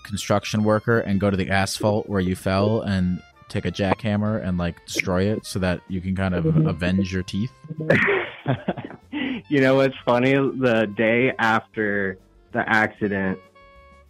[0.05, 4.57] construction worker and go to the asphalt where you fell and take a jackhammer and
[4.57, 7.51] like destroy it so that you can kind of avenge your teeth?
[9.49, 10.33] you know what's funny?
[10.33, 12.17] The day after
[12.51, 13.39] the accident,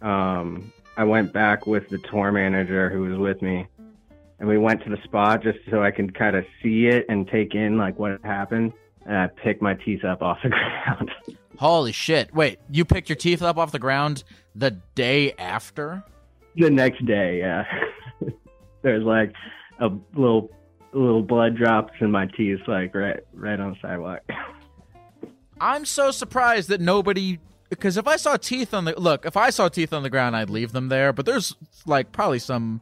[0.02, 3.66] um, I went back with the tour manager who was with me,
[4.38, 7.28] and we went to the spot just so I can kind of see it and
[7.28, 8.72] take in like what happened.
[9.04, 11.10] And I picked my teeth up off the ground.
[11.58, 12.34] Holy shit!
[12.34, 16.04] Wait, you picked your teeth up off the ground the day after?
[16.56, 17.64] the next day, yeah.
[18.86, 19.32] There's like
[19.80, 20.48] a little
[20.92, 24.20] little blood drops in my teeth, like right right on the sidewalk.
[25.60, 27.40] I'm so surprised that nobody.
[27.68, 30.36] Because if I saw teeth on the look, if I saw teeth on the ground,
[30.36, 31.12] I'd leave them there.
[31.12, 32.80] But there's like probably some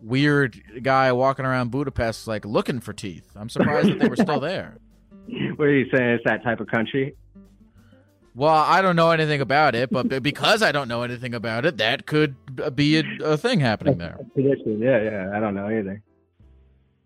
[0.00, 3.30] weird guy walking around Budapest like looking for teeth.
[3.36, 4.78] I'm surprised that they were still there.
[5.56, 6.08] What are you saying?
[6.08, 7.14] It's that type of country?
[8.34, 11.76] Well, I don't know anything about it, but because I don't know anything about it,
[11.78, 12.36] that could
[12.76, 14.18] be a, a thing happening there.
[14.34, 14.80] Tradition.
[14.80, 15.30] Yeah, yeah.
[15.34, 16.02] I don't know either.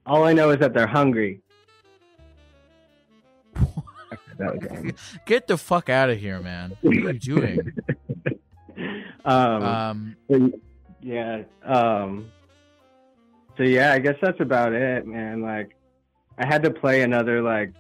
[0.05, 1.41] All I know is that they're hungry.
[3.55, 4.93] That was wrong.
[5.27, 6.77] Get the fuck out of here, man.
[6.81, 7.73] What are you doing?
[9.25, 10.55] um, Um,
[11.01, 11.43] yeah.
[11.65, 12.31] Um,
[13.57, 15.43] so yeah, I guess that's about it, man.
[15.43, 15.77] Like,
[16.39, 17.73] I had to play another like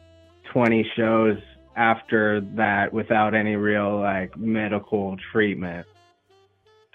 [0.53, 1.39] 20 shows
[1.77, 5.87] after that without any real like medical treatment.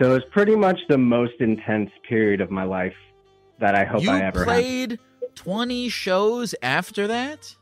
[0.01, 2.95] So it was pretty much the most intense period of my life
[3.59, 4.45] that I hope you I ever had.
[4.45, 4.99] played
[5.35, 7.55] 20 shows after that?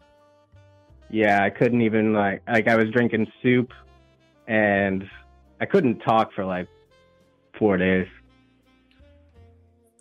[1.09, 3.71] Yeah, I couldn't even like like I was drinking soup
[4.47, 5.09] and
[5.61, 6.67] I couldn't talk for like
[7.57, 8.07] 4 days.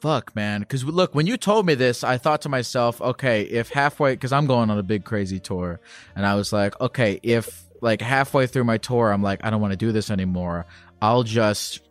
[0.04, 0.60] Fuck, man.
[0.60, 4.32] Because look, when you told me this, I thought to myself, okay, if halfway, because
[4.32, 5.80] I'm going on a big crazy tour,
[6.14, 9.62] and I was like, okay, if like halfway through my tour, I'm like, I don't
[9.62, 10.66] want to do this anymore.
[11.00, 11.88] I'll just,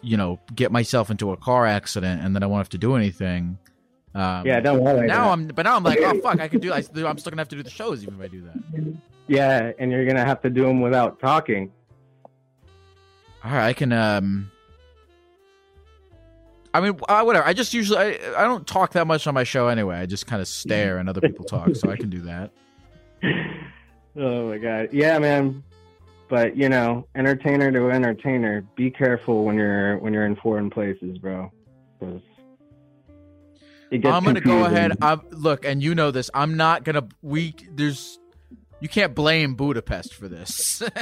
[0.00, 2.94] you know, get myself into a car accident, and then I won't have to do
[2.94, 3.58] anything.
[4.14, 5.08] Um, Yeah, don't worry.
[5.08, 6.72] Now I'm, but now I'm like, oh fuck, I can do.
[6.72, 8.94] I, I'm still gonna have to do the shows even if I do that.
[9.26, 11.72] Yeah, and you're going to have to do them without talking.
[13.44, 13.92] All right, I can.
[13.92, 14.52] um
[16.78, 17.44] I mean, uh, whatever.
[17.44, 19.96] I just usually I, I don't talk that much on my show anyway.
[19.96, 22.52] I just kind of stare and other people talk, so I can do that.
[24.20, 24.88] Oh my god.
[24.90, 25.62] Yeah, man.
[26.28, 31.18] But you know, entertainer to entertainer, be careful when you're when you're in foreign places,
[31.18, 31.52] bro.
[32.02, 32.22] I'm
[34.24, 34.92] gonna go ahead.
[35.00, 36.30] I'm, look, and you know this.
[36.34, 37.06] I'm not gonna.
[37.22, 38.18] We there's.
[38.80, 40.82] You can't blame Budapest for this.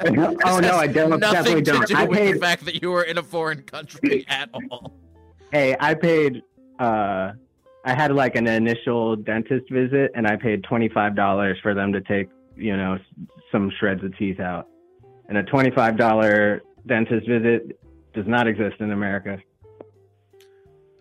[0.00, 1.88] Oh, no, I don't- Nothing definitely to don't.
[1.88, 4.92] do I with paid- the fact that you were in a foreign country at all.
[5.52, 6.42] Hey, I paid
[6.78, 7.32] uh
[7.84, 12.28] I had like an initial dentist visit and I paid $25 for them to take,
[12.56, 12.98] you know,
[13.50, 14.68] some shreds of teeth out.
[15.28, 17.78] And a $25 dentist visit
[18.14, 19.38] does not exist in America.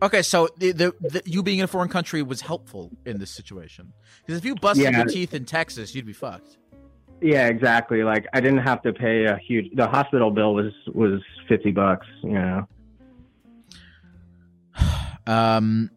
[0.01, 3.31] Okay, so the, the, the you being in a foreign country was helpful in this
[3.31, 3.91] situation
[4.25, 4.97] because if you busted Yeah.
[4.97, 6.57] your teeth in Texas, you'd be fucked.
[7.19, 8.03] Yeah, exactly.
[8.03, 9.73] Like I didn't have to pay a huge.
[9.75, 12.05] The hospital bill was was fifty bucks.
[12.23, 12.67] You know.
[15.25, 15.91] Um,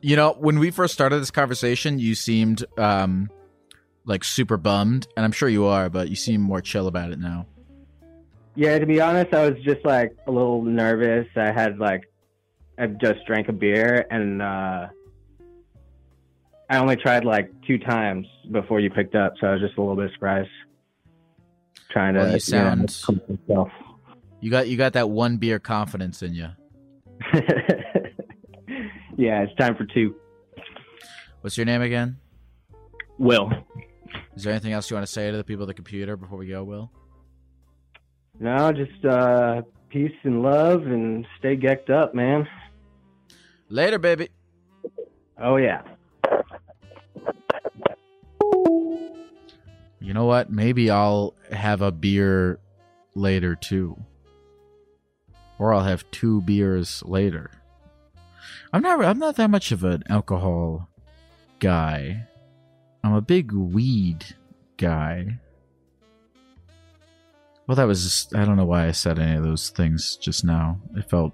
[0.00, 3.28] you know, when we first started this conversation, you seemed um
[4.06, 7.18] like super bummed, and I'm sure you are, but you seem more chill about it
[7.18, 7.44] now.
[8.54, 11.26] Yeah, to be honest, I was just like a little nervous.
[11.36, 12.04] I had like
[12.78, 14.88] I just drank a beer and uh
[16.68, 19.80] I only tried like two times before you picked up, so I was just a
[19.80, 20.48] little bit surprised.
[21.92, 23.68] Trying to Well, you know, sound- calm myself.
[24.40, 26.48] You got you got that one beer confidence in you.
[29.16, 30.14] yeah, it's time for two.
[31.40, 32.18] What's your name again?
[33.18, 33.50] Will.
[34.34, 36.36] Is there anything else you want to say to the people at the computer before
[36.38, 36.90] we go, Will?
[38.38, 42.46] No, just uh peace and love and stay gecked up, man.
[43.68, 44.28] Later, baby.
[45.38, 45.82] Oh yeah.
[50.00, 50.50] You know what?
[50.50, 52.60] Maybe I'll have a beer
[53.14, 53.96] later too.
[55.58, 57.50] Or I'll have two beers later.
[58.72, 60.88] I'm not I'm not that much of an alcohol
[61.58, 62.26] guy.
[63.02, 64.36] I'm a big weed
[64.76, 65.38] guy.
[67.66, 70.44] Well, that was just, I don't know why I said any of those things just
[70.44, 70.80] now.
[70.94, 71.32] It felt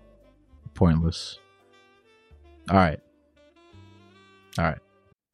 [0.75, 1.39] pointless.
[2.73, 3.01] All right.
[4.59, 4.79] All right.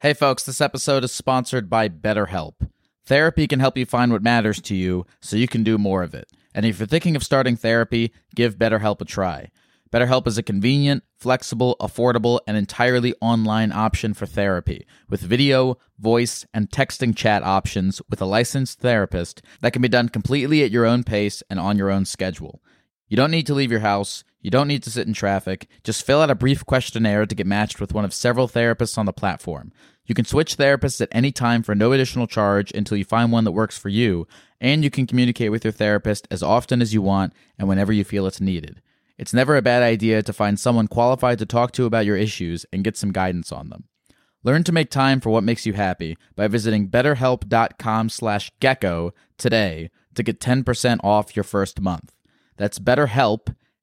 [0.01, 2.69] Hey, folks, this episode is sponsored by BetterHelp.
[3.07, 6.15] Therapy can help you find what matters to you so you can do more of
[6.15, 6.29] it.
[6.53, 9.53] And if you're thinking of starting therapy, give BetterHelp a try.
[9.93, 16.45] BetterHelp is a convenient, flexible, affordable, and entirely online option for therapy with video, voice,
[16.53, 20.87] and texting chat options with a licensed therapist that can be done completely at your
[20.87, 22.61] own pace and on your own schedule.
[23.07, 24.25] You don't need to leave your house.
[24.41, 25.69] You don't need to sit in traffic.
[25.83, 29.07] Just fill out a brief questionnaire to get matched with one of several therapists on
[29.07, 29.73] the platform.
[30.07, 33.45] You can switch therapists at any time for no additional charge until you find one
[33.45, 34.27] that works for you,
[34.61, 38.05] and you can communicate with your therapist as often as you want and whenever you
[38.05, 38.81] feel it's needed.
[39.19, 42.65] It's never a bad idea to find someone qualified to talk to about your issues
[42.73, 43.85] and get some guidance on them.
[44.45, 49.91] Learn to make time for what makes you happy by visiting betterhelp.com slash gecko today
[50.15, 52.15] to get 10% off your first month.
[52.57, 53.55] That's betterhelp,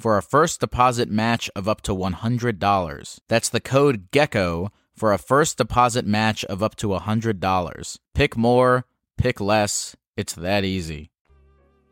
[0.00, 3.20] for a first deposit match of up to $100.
[3.28, 7.98] That's the code GECKO for a first deposit match of up to $100.
[8.14, 8.84] Pick more,
[9.18, 9.96] pick less.
[10.16, 11.10] It's that easy.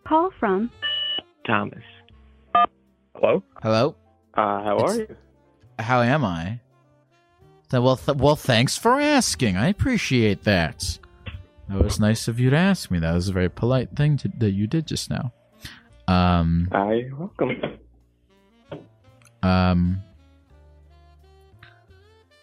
[0.07, 0.71] Call from
[1.47, 1.83] Thomas.
[3.15, 3.43] Hello.
[3.63, 3.97] Hello?
[4.35, 5.17] Uh, how It's- are you?
[5.79, 6.61] How am I?
[7.73, 9.57] Well, th- well, thanks for asking.
[9.57, 10.99] I appreciate that.
[11.69, 12.99] That was nice of you to ask me.
[12.99, 15.33] That was a very polite thing to, that you did just now.
[16.09, 17.61] Um, Hi, welcome.
[19.43, 20.03] Um,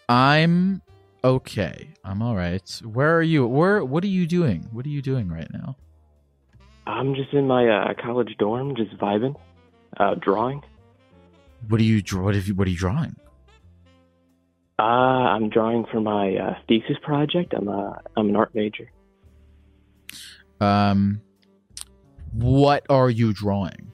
[0.08, 0.82] I'm
[1.24, 1.88] okay.
[2.04, 2.68] I'm all right.
[2.84, 3.46] Where are you?
[3.46, 3.84] Where?
[3.84, 4.68] What are you doing?
[4.72, 5.76] What are you doing right now?
[6.86, 9.34] I'm just in my uh, college dorm, just vibing,
[9.96, 10.62] uh, drawing.
[11.68, 12.00] What are you?
[12.02, 12.54] draw- What have you?
[12.54, 13.16] What are you drawing?
[14.78, 17.54] Uh, I'm drawing for my uh, thesis project.
[17.56, 18.90] I'm uh, I'm an art major.
[20.60, 21.20] Um,
[22.32, 23.92] what are you drawing?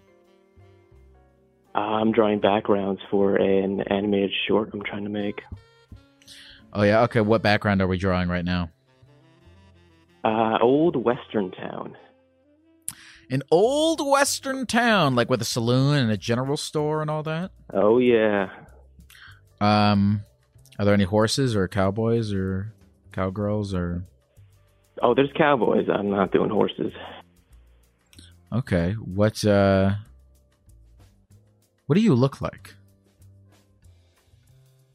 [1.74, 5.42] Uh, I'm drawing backgrounds for an animated short I'm trying to make.
[6.72, 7.02] Oh yeah.
[7.02, 7.20] Okay.
[7.20, 8.70] What background are we drawing right now?
[10.24, 11.96] Uh, old Western town.
[13.30, 17.50] An old western town, like with a saloon and a general store and all that.
[17.72, 18.50] Oh yeah.
[19.58, 20.22] Um,
[20.78, 22.74] are there any horses or cowboys or
[23.10, 24.04] cowgirls or?
[25.00, 25.88] Oh, there's cowboys.
[25.88, 26.92] I'm not doing horses.
[28.52, 29.94] Okay, what uh,
[31.92, 32.72] what do you look like?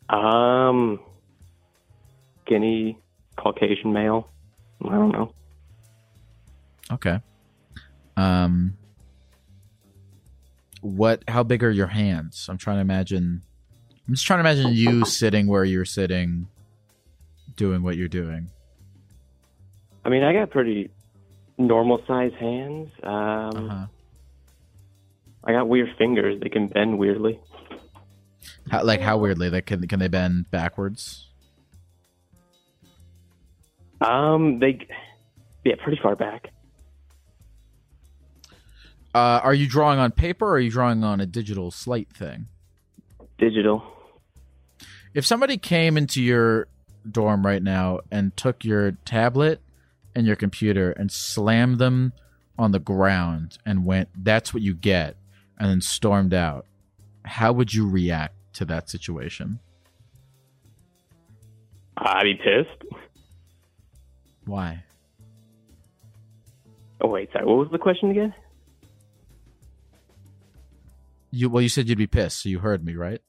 [0.09, 0.99] Um,
[2.43, 2.97] skinny
[3.35, 4.27] Caucasian male.
[4.83, 5.31] I don't know.
[6.89, 7.19] Okay.
[8.15, 8.77] Um,
[10.81, 11.23] what?
[11.27, 12.47] How big are your hands?
[12.49, 13.43] I'm trying to imagine.
[14.07, 16.47] I'm just trying to imagine you sitting where you're sitting,
[17.55, 18.49] doing what you're doing.
[20.03, 20.89] I mean, I got pretty
[21.59, 22.89] normal size hands.
[23.03, 23.85] Um, Uh-huh.
[25.47, 26.39] I got weird fingers.
[26.41, 27.39] They can bend weirdly.
[28.69, 29.49] How, like how weirdly?
[29.49, 31.27] Like can can they bend backwards?
[34.01, 34.85] Um, they,
[35.63, 36.51] yeah, pretty far back.
[39.15, 42.47] Uh, are you drawing on paper or are you drawing on a digital slate thing?
[43.39, 43.83] Digital.
[45.13, 46.67] If somebody came into your
[47.09, 49.61] dorm right now and took your tablet
[50.13, 52.13] and your computer and slammed them
[52.59, 55.15] on the ground and went, that's what you get,
[55.59, 56.65] and then stormed out,
[57.25, 59.59] how would you react to that situation?
[61.97, 62.99] I'd be pissed.
[64.45, 64.83] Why?
[67.01, 67.45] Oh wait, sorry.
[67.45, 68.33] What was the question again?
[71.31, 73.21] You well, you said you'd be pissed, so you heard me, right?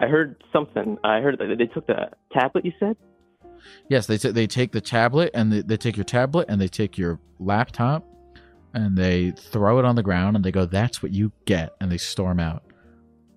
[0.00, 0.96] I heard something.
[1.04, 2.64] I heard that they took the tablet.
[2.64, 2.96] You said.
[3.88, 6.68] Yes, they t- they take the tablet and they, they take your tablet and they
[6.68, 8.06] take your laptop
[8.74, 11.90] and they throw it on the ground and they go, "That's what you get," and
[11.90, 12.62] they storm out.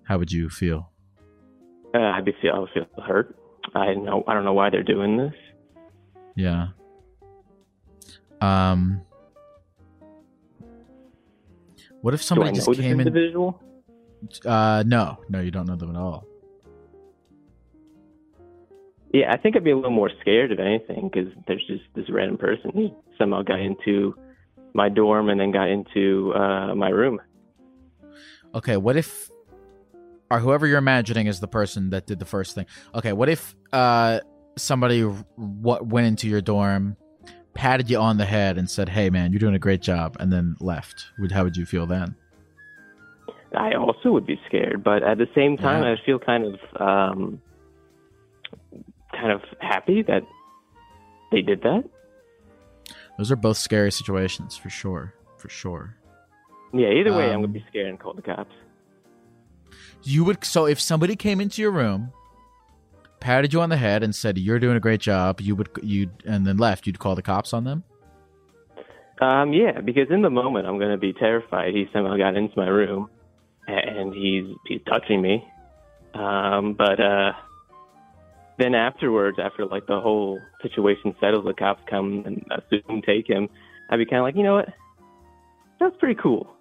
[0.04, 0.90] How would you feel?
[1.94, 2.54] Uh, I'd be feel.
[2.54, 3.36] I would feel hurt.
[3.74, 4.24] I know.
[4.26, 5.34] I don't know why they're doing this.
[6.36, 6.68] Yeah.
[8.40, 9.02] Um.
[12.00, 13.06] What if somebody just came in?
[13.06, 13.60] individual?
[14.44, 16.26] Uh, no, no, you don't know them at all.
[19.12, 22.10] Yeah, I think I'd be a little more scared of anything because there's just this
[22.10, 24.14] random person who somehow got into
[24.74, 27.20] my dorm and then got into uh, my room.
[28.54, 29.30] Okay, what if,
[30.30, 32.66] or whoever you're imagining is the person that did the first thing?
[32.94, 34.20] Okay, what if uh
[34.56, 36.96] somebody what went into your dorm,
[37.54, 40.32] patted you on the head, and said, "Hey, man, you're doing a great job," and
[40.32, 41.06] then left?
[41.18, 42.14] Would how would you feel then?
[43.56, 45.92] I also would be scared, but at the same time, Yeah.
[45.92, 47.40] I feel kind of, um,
[49.12, 50.22] kind of happy that
[51.30, 51.84] they did that.
[53.18, 55.96] Those are both scary situations for sure, for sure.
[56.72, 58.54] Yeah, either way, I'm Um, gonna be scared and call the cops.
[60.02, 62.12] You would so if somebody came into your room,
[63.20, 66.10] patted you on the head, and said you're doing a great job, you would you
[66.26, 66.86] and then left.
[66.86, 67.84] You'd call the cops on them.
[69.20, 71.72] Um, yeah, because in the moment, I'm gonna be terrified.
[71.74, 73.08] He somehow got into my room,
[73.68, 75.46] and he's he's touching me.
[76.14, 77.32] Um, but uh,
[78.58, 83.48] then afterwards, after like the whole situation settles, the cops come and assume take him.
[83.90, 84.68] I'd be kind of like, you know what?
[85.80, 86.54] That's pretty cool.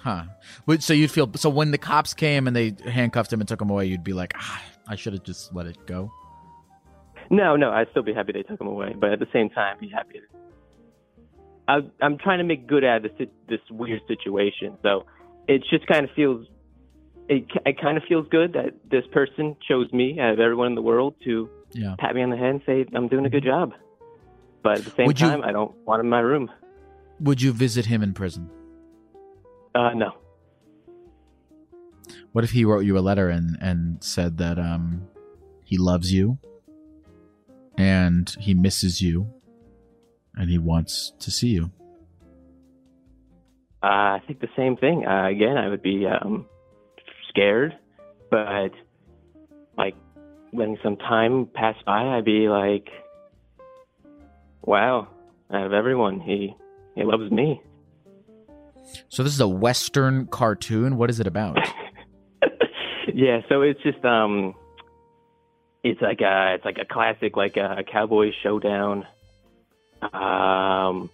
[0.00, 0.24] Huh.
[0.80, 3.70] So you'd feel so when the cops came and they handcuffed him and took him
[3.70, 6.10] away, you'd be like, ah, I should have just let it go.
[7.30, 9.76] No, no, I'd still be happy they took him away, but at the same time,
[9.78, 10.20] be happy.
[11.66, 15.04] I, I'm trying to make good out of this this weird situation, so
[15.46, 16.46] it just kind of feels.
[17.28, 20.74] It, it kind of feels good that this person chose me out of everyone in
[20.74, 21.94] the world to Yeah.
[21.98, 23.72] pat me on the head and say I'm doing a good job.
[24.62, 26.50] But at the same Would you- time, I don't want him in my room.
[27.20, 28.48] Would you visit him in prison?
[29.74, 30.12] Uh, no.
[32.32, 35.08] What if he wrote you a letter and and said that um
[35.64, 36.38] he loves you
[37.76, 39.28] and he misses you
[40.34, 41.70] and he wants to see you?
[43.82, 45.06] Uh, I think the same thing.
[45.06, 46.46] Uh, again, I would be um,
[47.28, 47.76] scared,
[48.30, 48.70] but
[49.76, 49.94] like
[50.52, 52.88] letting some time pass by, I'd be like,
[54.62, 55.08] "Wow,
[55.50, 56.54] out of everyone, he
[56.94, 57.62] he loves me."
[59.08, 60.96] So this is a western cartoon.
[60.96, 61.58] What is it about?
[63.14, 64.54] yeah, so it's just um,
[65.82, 69.06] it's like a it's like a classic like a cowboy showdown.
[70.00, 71.10] Um,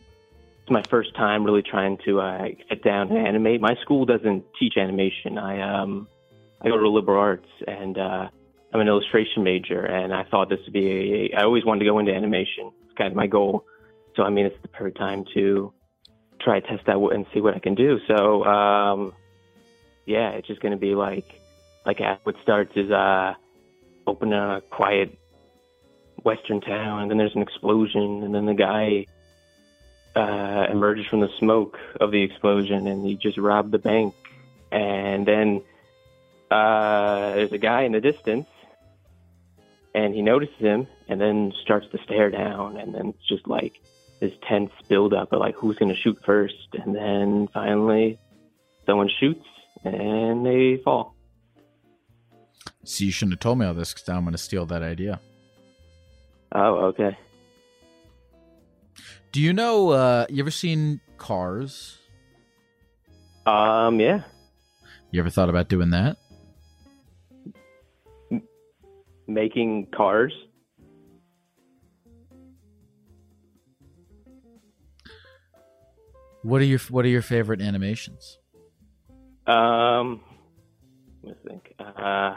[0.64, 3.60] it's my first time really trying to uh, sit down and animate.
[3.60, 5.36] My school doesn't teach animation.
[5.36, 6.08] I um,
[6.62, 8.28] I go to liberal arts and uh,
[8.72, 11.30] I'm an illustration major, and I thought this would be.
[11.34, 12.72] A, I always wanted to go into animation.
[12.86, 13.66] It's kind of my goal.
[14.16, 15.70] So I mean, it's the perfect time to
[16.40, 17.98] try to test out and see what I can do.
[18.08, 19.12] So um,
[20.06, 21.26] yeah, it's just going to be like
[21.84, 23.34] like what starts is uh
[24.06, 25.18] open a quiet
[26.22, 29.04] western town and then there's an explosion and then the guy
[30.16, 34.14] uh emerges from the smoke of the explosion and he just robbed the bank
[34.70, 35.62] and then
[36.50, 38.46] uh there's a guy in the distance
[39.94, 43.80] and he notices him and then starts to stare down and then it's just like
[44.20, 48.18] this tense build up of like who's going to shoot first and then finally
[48.86, 49.46] someone shoots
[49.84, 51.14] and they fall
[52.84, 55.20] See, you shouldn't have told me all this because I'm going to steal that idea.
[56.52, 57.16] Oh, okay.
[59.34, 59.90] Do you know?
[59.90, 61.98] uh You ever seen Cars?
[63.44, 64.22] Um, yeah.
[65.10, 66.16] You ever thought about doing that?
[69.26, 70.32] Making cars.
[76.42, 78.38] What are your What are your favorite animations?
[79.48, 80.20] Um,
[81.24, 81.74] let me think.
[81.80, 82.36] Uh,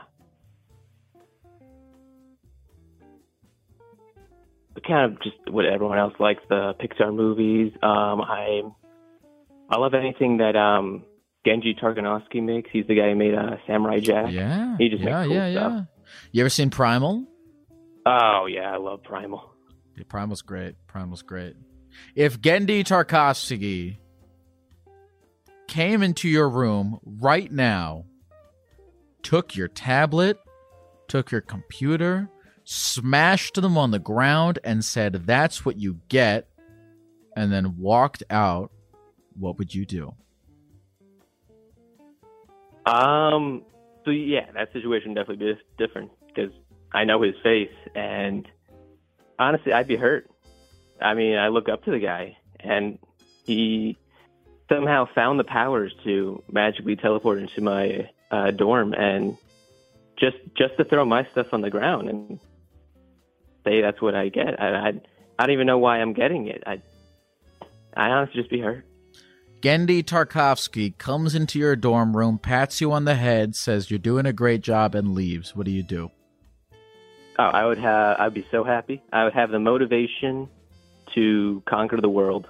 [4.85, 7.71] kind of just what everyone else likes the Pixar movies.
[7.81, 8.61] Um, I
[9.69, 11.03] I love anything that um
[11.45, 12.69] Genndy Tartakovsky makes.
[12.71, 14.31] He's the guy who made uh, Samurai Jack.
[14.31, 15.71] Yeah, he just yeah, makes cool yeah, stuff.
[15.73, 15.81] yeah.
[16.31, 17.25] You ever seen Primal?
[18.05, 19.53] Oh yeah, I love Primal.
[19.95, 20.75] Yeah, Primal's great.
[20.87, 21.55] Primal's great.
[22.15, 23.97] If Genndy Tarkovsky
[25.67, 28.05] came into your room right now,
[29.23, 30.37] took your tablet,
[31.07, 32.29] took your computer,
[32.69, 36.49] smashed them on the ground, and said, That's what you get,
[37.33, 38.71] and then walked out,
[39.39, 40.13] what would you do?
[42.85, 43.63] Um.
[44.03, 46.51] So yeah, that situation definitely be different because
[46.93, 48.47] I know his face, and
[49.39, 50.29] honestly, I'd be hurt.
[51.01, 52.99] I mean, I look up to the guy, and
[53.45, 53.97] he
[54.69, 59.37] somehow found the powers to magically teleport into my uh, dorm, and
[60.17, 62.39] just just to throw my stuff on the ground and
[63.67, 64.59] say that's what I get.
[64.61, 64.87] I I,
[65.39, 66.63] I don't even know why I'm getting it.
[66.65, 66.81] I
[67.95, 68.85] I honestly just be hurt.
[69.61, 74.27] Genndy Tarkovsky comes into your dorm room, pats you on the head, says you're doing
[74.27, 75.55] a great job, and leaves.
[75.55, 76.11] What do you do?
[77.39, 78.19] Oh, I would have.
[78.19, 79.01] I'd be so happy.
[79.11, 80.47] I would have the motivation
[81.15, 82.47] to conquer the world.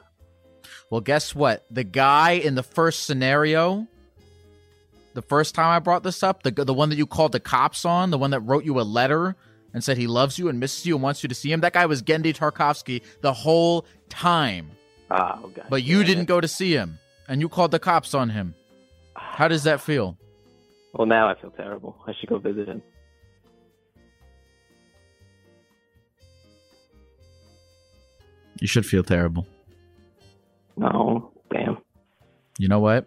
[0.90, 1.66] Well, guess what?
[1.72, 3.88] The guy in the first scenario,
[5.14, 7.86] the first time I brought this up, the the one that you called the cops
[7.86, 9.36] on, the one that wrote you a letter
[9.74, 11.74] and said he loves you and misses you and wants you to see him, that
[11.74, 14.72] guy was Genndy Tarkovsky the whole time.
[15.10, 15.66] Ah, oh, God.
[15.70, 18.56] But you didn't go to see him, and you called the cops on him.
[19.16, 20.18] How does that feel?
[20.94, 21.96] Well, now I feel terrible.
[22.08, 22.82] I should go visit him.
[28.60, 29.46] You should feel terrible.
[30.76, 31.78] No, damn.
[32.58, 33.06] You know what?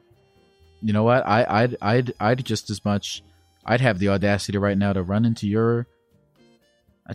[0.81, 1.27] You know what?
[1.27, 3.23] I, I'd, I'd, I'd just as much.
[3.65, 5.87] I'd have the audacity right now to run into your,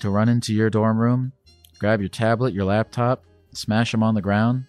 [0.01, 1.31] to run into your dorm room,
[1.79, 3.23] grab your tablet, your laptop,
[3.53, 4.65] smash them on the ground,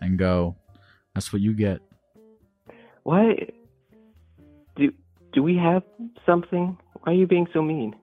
[0.00, 0.56] and go.
[1.14, 1.80] That's what you get.
[3.02, 3.48] Why?
[4.76, 4.92] do
[5.32, 5.82] do we have
[6.26, 6.76] something?
[7.02, 7.94] Why are you being so mean?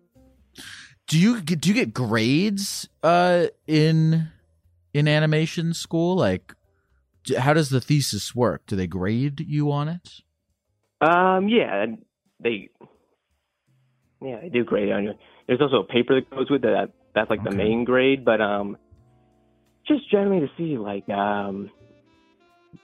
[1.08, 4.30] Do you get, do you get grades uh in
[4.94, 6.16] in animation school?
[6.16, 6.54] Like,
[7.24, 8.66] d- how does the thesis work?
[8.68, 10.22] Do they grade you on it?
[11.02, 11.88] Um, yeah,
[12.40, 12.70] they,
[14.22, 15.14] yeah, they do grade on you.
[15.48, 16.92] There's also a paper that goes with that.
[17.14, 18.78] That's like the main grade, but um,
[19.88, 21.70] just generally to see like um,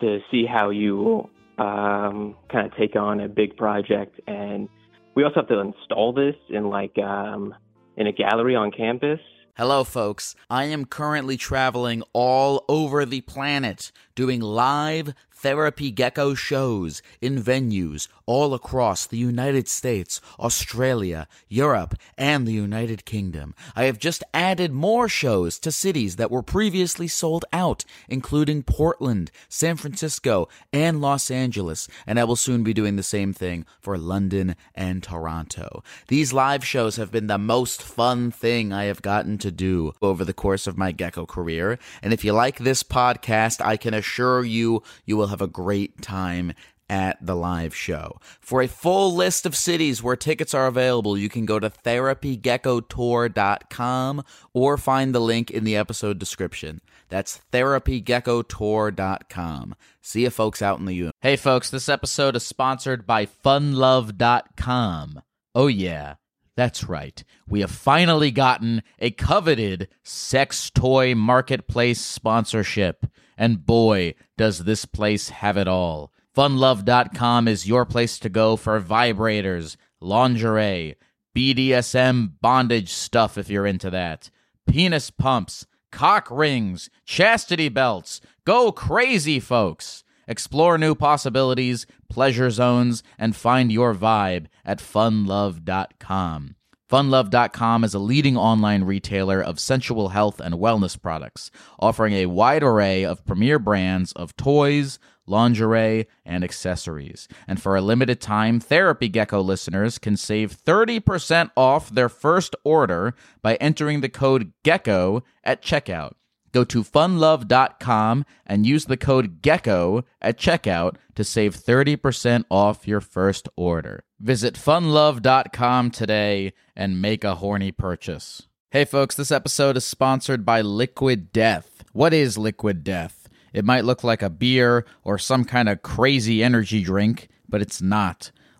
[0.02, 4.68] to see how you um kind of take on a big project, and
[5.16, 7.54] we also have to install this in like um
[7.96, 9.20] in a gallery on campus.
[9.56, 10.36] Hello, folks.
[10.52, 18.08] I am currently traveling all over the planet doing live Therapy Gecko shows in venues
[18.26, 23.54] all across the United States, Australia, Europe, and the United Kingdom.
[23.76, 29.30] I have just added more shows to cities that were previously sold out, including Portland,
[29.48, 33.96] San Francisco, and Los Angeles, and I will soon be doing the same thing for
[33.96, 35.84] London and Toronto.
[36.08, 40.26] These live shows have been the most fun thing I have gotten to do over
[40.26, 44.44] the course of my gecko career, and if you like this podcast, I can assure
[44.44, 46.54] you you will have a great time
[46.90, 48.18] at the live show.
[48.40, 54.24] For a full list of cities where tickets are available, you can go to therapygeckotour.com
[54.54, 56.80] or find the link in the episode description.
[57.10, 59.76] That's therapygeckotour.com.
[60.02, 61.14] See you folks out in the universe.
[61.22, 65.22] Hey, folks, this episode is sponsored by funlove.com.
[65.56, 66.16] Oh, yeah,
[66.56, 67.24] that's right.
[67.48, 73.06] We have finally gotten a coveted sex toy marketplace sponsorship.
[73.38, 76.12] And boy, does this place have it all.
[76.36, 80.96] Funlove.com is your place to go for vibrators, lingerie,
[81.36, 84.30] BDSM bondage stuff if you're into that,
[84.68, 88.22] penis pumps, cock rings, chastity belts.
[88.46, 90.04] Go crazy, folks!
[90.28, 96.57] Explore new possibilities, pleasure zones, and find your vibe at funlove.com.
[96.90, 102.64] Funlove.com is a leading online retailer of sensual health and wellness products, offering a wide
[102.64, 107.28] array of premier brands of toys, lingerie, and accessories.
[107.46, 113.14] And for a limited time, Therapy Gecko listeners can save 30% off their first order
[113.42, 116.14] by entering the code GECKO at checkout.
[116.52, 123.02] Go to funlove.com and use the code GECKO at checkout to save 30% off your
[123.02, 124.04] first order.
[124.20, 128.44] Visit funlove.com today and make a horny purchase.
[128.72, 131.84] Hey folks, this episode is sponsored by Liquid Death.
[131.94, 133.30] What is Liquid Death?
[133.54, 137.82] It might look like a beer or some kind of crazy energy drink, but it's
[137.82, 138.32] not.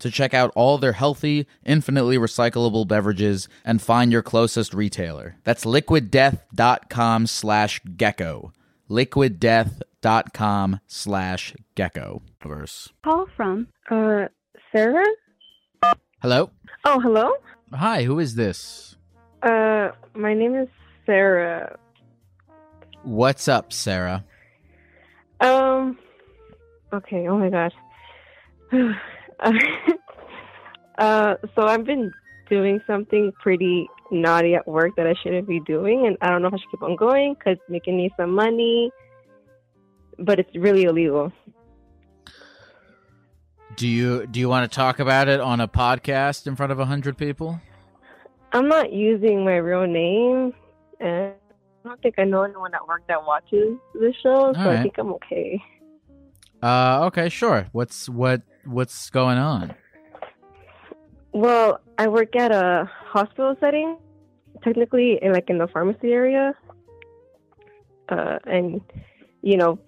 [0.00, 5.36] to check out all their healthy, infinitely recyclable beverages and find your closest retailer.
[5.44, 8.52] That's liquiddeath.com slash gecko.
[8.90, 12.22] liquiddeath.com slash gecko.
[12.42, 12.88] Verse.
[13.04, 14.26] Call from Uh,
[14.72, 15.04] Sarah?
[16.22, 16.50] Hello?
[16.84, 17.32] Oh, hello?
[17.72, 18.96] Hi, who is this?
[19.42, 20.68] Uh, my name is
[21.06, 21.78] Sarah.
[23.02, 24.24] What's up, Sarah?
[25.40, 25.98] Um,
[26.92, 27.72] okay, oh my god.
[30.98, 32.12] uh, so I've been
[32.48, 36.48] doing something pretty naughty at work that I shouldn't be doing, and I don't know
[36.48, 38.90] if I should keep on going because it's making me some money,
[40.18, 41.32] but it's really illegal.
[43.76, 46.80] Do you do you want to talk about it on a podcast in front of
[46.80, 47.60] a hundred people?
[48.52, 50.52] I'm not using my real name,
[51.00, 51.32] and
[51.84, 54.78] I don't think I know anyone at work that watches the show, so Alright.
[54.78, 55.62] I think I'm okay.
[56.62, 57.68] Uh, okay, sure.
[57.72, 59.74] What's what what's going on?
[61.32, 63.96] Well, I work at a hospital setting,
[64.62, 66.54] technically, in like in the pharmacy area,
[68.08, 68.80] uh, and
[69.42, 69.78] you know,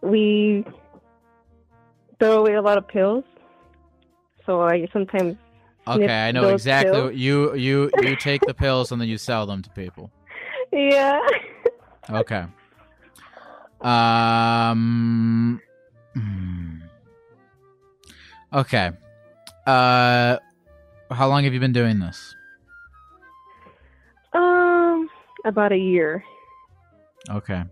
[0.00, 0.64] we
[2.18, 3.24] throw away a lot of pills.
[4.46, 5.36] So I sometimes
[5.86, 6.92] Okay, I know exactly.
[6.92, 7.04] pills.
[7.04, 10.10] What you you you take the pills and then you sell them to people.
[10.72, 11.20] Yeah.
[12.10, 12.44] Okay.
[13.80, 15.60] Um.
[16.14, 16.51] hmm.
[18.54, 18.90] Okay.
[19.66, 20.38] Uh,
[21.10, 22.34] how long have you been doing this?
[24.32, 25.08] Um,
[25.44, 26.24] about a year.
[27.30, 27.62] Okay.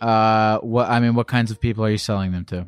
[0.00, 2.66] Uh, what I mean, what kinds of people are you selling them to?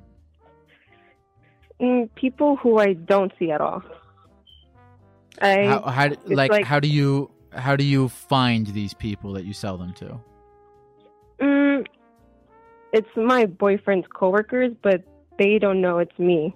[1.80, 3.82] Mm, people who I don't see at all.
[5.40, 9.44] I How, how like, like- how do you how do you find these people that
[9.44, 10.20] you sell them to?
[11.40, 11.86] mm,
[12.92, 15.02] it's my boyfriend's coworkers, but
[15.38, 16.54] they don't know it's me.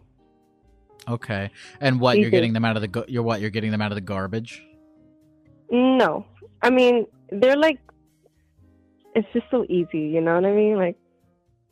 [1.09, 1.51] Okay.
[1.81, 3.97] And what you're getting them out of the you're what you're getting them out of
[3.97, 4.63] the garbage?
[5.71, 6.27] No,
[6.63, 7.79] I mean they're like,
[9.15, 10.77] it's just so easy, you know what I mean?
[10.77, 10.97] Like,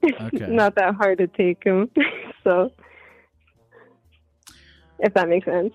[0.05, 0.47] Okay.
[0.49, 1.91] not that hard to take them.
[2.45, 2.71] so,
[4.99, 5.73] if that makes sense.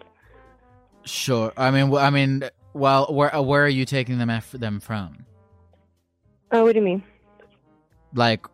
[1.05, 1.51] Sure.
[1.57, 2.43] I mean, I mean,
[2.73, 5.25] well, where uh, where are you taking them af- them from?
[6.51, 7.03] Oh, what do you mean?
[8.13, 8.45] Like,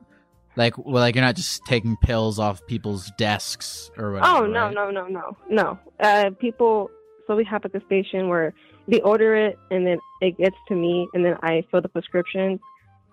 [0.55, 4.37] like, well, like you're not just taking pills off people's desks or whatever.
[4.37, 4.73] Oh no, right?
[4.73, 5.79] no, no, no, no.
[5.99, 6.89] Uh, people.
[7.27, 8.53] So we have at the station where
[8.87, 12.59] they order it, and then it gets to me, and then I fill the prescriptions.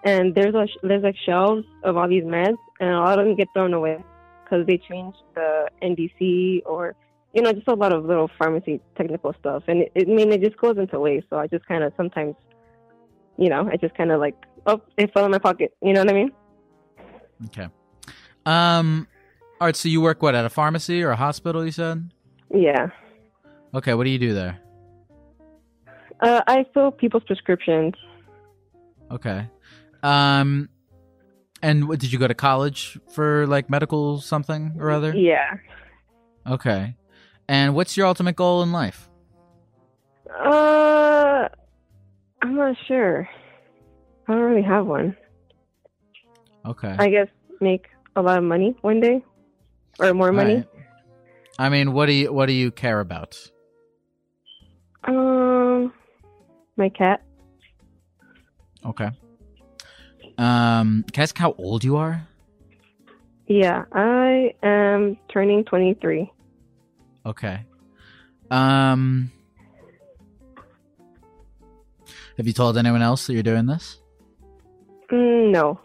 [0.05, 3.37] And there's a there's like shelves of all these meds, and a lot of them
[3.37, 4.05] get thrown away
[4.45, 6.95] because they change the NDC or
[7.33, 9.63] you know just a lot of little pharmacy technical stuff.
[9.69, 11.27] And it, it I mean it just goes into waste.
[11.31, 12.35] So I just kind of sometimes,
[13.39, 14.37] you know, I just kind of like
[14.67, 15.75] oh it fell in my pocket.
[15.81, 16.33] You know what I mean?
[17.47, 17.69] Okay.
[18.47, 19.07] Um.
[19.61, 19.77] All right.
[19.77, 21.65] So you work what at a pharmacy or a hospital?
[21.65, 22.11] You said.
[22.53, 22.89] Yeah.
[23.75, 23.95] Okay.
[23.95, 24.59] What do you do there?
[26.21, 27.95] Uh, I fill people's prescriptions.
[29.11, 29.49] Okay.
[30.03, 30.69] Um.
[31.65, 35.15] And what, did you go to college for like medical something or other?
[35.15, 35.55] Yeah.
[36.45, 36.97] Okay.
[37.49, 39.09] And what's your ultimate goal in life?
[40.29, 41.49] Uh,
[42.43, 43.29] I'm not sure.
[44.27, 45.17] I don't really have one.
[46.65, 46.95] Okay.
[46.99, 47.29] I guess
[47.61, 49.25] make a lot of money one day,
[49.99, 50.57] or more money.
[50.57, 50.69] right.
[51.59, 53.37] I mean, what do you what do you care about?
[55.05, 55.93] Um,
[56.77, 57.23] my cat.
[58.85, 59.11] Okay.
[60.39, 62.27] Um, can I ask how old you are?
[63.47, 66.31] Yeah, I am turning 23.
[67.27, 67.67] Okay.
[68.51, 69.31] Um,
[72.37, 74.01] have you told anyone else that you're doing this?
[75.11, 75.81] Mm, no.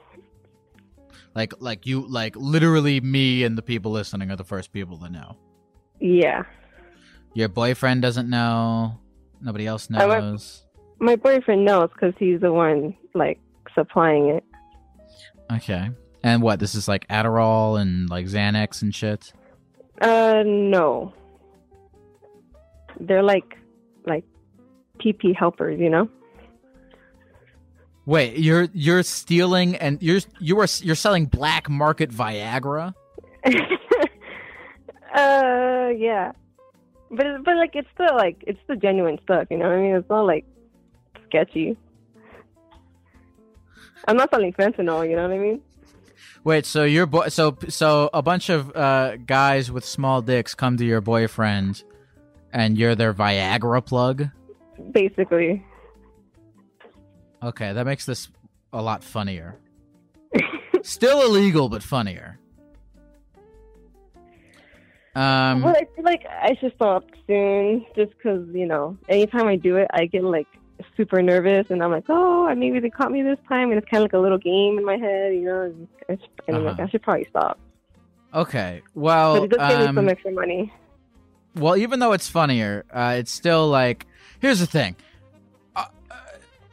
[1.37, 5.07] Like, like you, like literally, me and the people listening are the first people to
[5.07, 5.37] know.
[5.99, 6.45] Yeah,
[7.35, 8.97] Your boyfriend doesn't know.
[9.39, 10.65] Nobody else knows.
[10.99, 13.39] my boyfriend knows because he's the one like
[13.75, 14.43] supplying it.
[15.53, 15.91] Okay.
[16.23, 16.59] And what?
[16.59, 19.31] This is like Adderall and like Xanax and shit.
[20.01, 21.13] Uh, no.
[22.99, 23.59] They're like,
[24.07, 24.25] like,
[24.99, 26.09] PP helpers, you know.
[28.07, 32.93] Wait, you're you're stealing and you're you are you're selling black market Viagra?
[33.45, 33.51] uh,
[35.13, 36.31] yeah,
[37.11, 39.93] but but like it's still like it's the genuine stuff, you know what I mean?
[39.93, 40.45] It's not like
[41.25, 41.75] sketchy.
[44.07, 45.61] I'm not selling fentanyl, you know what I mean?
[46.45, 50.77] Wait, so your boy, so so a bunch of uh, guys with small dicks come
[50.77, 51.83] to your boyfriend,
[52.53, 54.29] and you're their Viagra plug.
[54.91, 55.61] Basically,
[57.43, 58.29] Okay, that makes this
[58.73, 59.55] a lot funnier.
[60.83, 62.39] Still illegal, but funnier.
[65.15, 69.55] Um, well, I feel like I should stop soon, just because you know, anytime I
[69.55, 70.47] do it, I get like
[70.95, 74.03] super nervous, and I'm like, oh, maybe they caught me this time, and it's kind
[74.03, 75.61] of like a little game in my head, you know.
[75.63, 76.83] And, it's, and I'm like, Uh-huh.
[76.83, 77.59] I should probably stop.
[78.33, 80.71] okay, well, but it does give me some um, extra money.
[81.55, 84.05] well, even though it's funnier, uh, it's still like.
[84.39, 84.95] Here's the thing.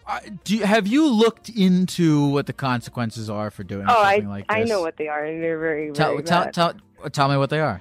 [0.07, 4.15] Uh, do you, have you looked into what the consequences are for doing Oh, I
[4.17, 4.57] something like this?
[4.57, 6.55] I know what they are, and they're very Tell, very tell, bad.
[6.55, 6.75] tell,
[7.11, 7.81] tell me what they are.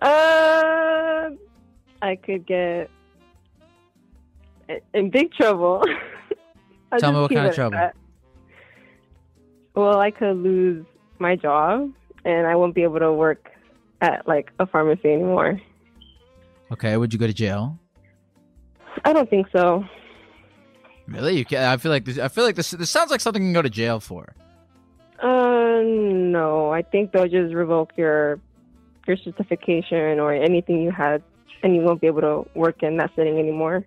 [0.00, 1.30] Uh,
[2.00, 2.88] I could get
[4.68, 5.84] in- in big trouble.
[6.98, 7.76] Tell me what kind of trouble.
[7.76, 7.94] that.
[9.74, 10.86] Well, I could lose
[11.18, 11.90] my job,
[12.24, 13.50] and I won't be able to work
[14.00, 15.60] at like a pharmacy anymore.
[16.72, 17.78] Okay, would you go to jail?
[19.04, 19.84] I don't think so.
[21.08, 21.38] Really?
[21.38, 22.18] You can I feel like this.
[22.18, 22.70] I feel like this.
[22.70, 24.34] This sounds like something you can go to jail for.
[25.20, 26.70] Uh, no.
[26.70, 28.38] I think they'll just revoke your
[29.06, 31.22] your certification or anything you had,
[31.62, 33.86] and you won't be able to work in that setting anymore.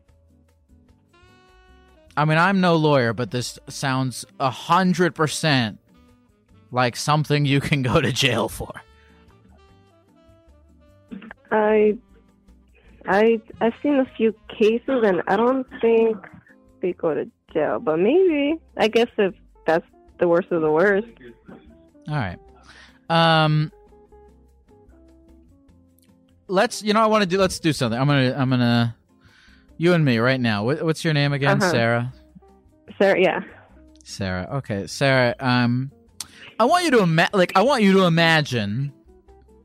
[2.17, 5.77] I mean, I'm no lawyer, but this sounds a hundred percent
[6.71, 8.73] like something you can go to jail for.
[11.51, 11.97] I,
[13.05, 16.17] I, I've seen a few cases, and I don't think
[16.81, 17.79] they go to jail.
[17.79, 19.33] But maybe, I guess if
[19.65, 19.85] that's
[20.19, 21.07] the worst of the worst.
[22.07, 22.37] All right.
[23.09, 23.71] Um.
[26.47, 26.83] let's.
[26.83, 27.37] You know, I want to do.
[27.37, 27.99] Let's do something.
[27.99, 28.35] I'm gonna.
[28.37, 28.95] I'm gonna.
[29.77, 30.63] You and me right now.
[30.63, 31.71] What, what's your name again, Uh-huh.
[31.71, 32.13] Sarah?
[32.99, 33.39] Sarah, yeah.
[34.03, 34.47] Sarah.
[34.57, 35.33] Okay, Sarah.
[35.39, 35.91] Um,
[36.59, 37.53] I want you to ima- like.
[37.55, 38.93] I want you to imagine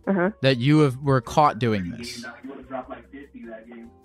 [0.07, 0.31] Uh-huh.
[0.43, 2.25] that you have, were caught doing this.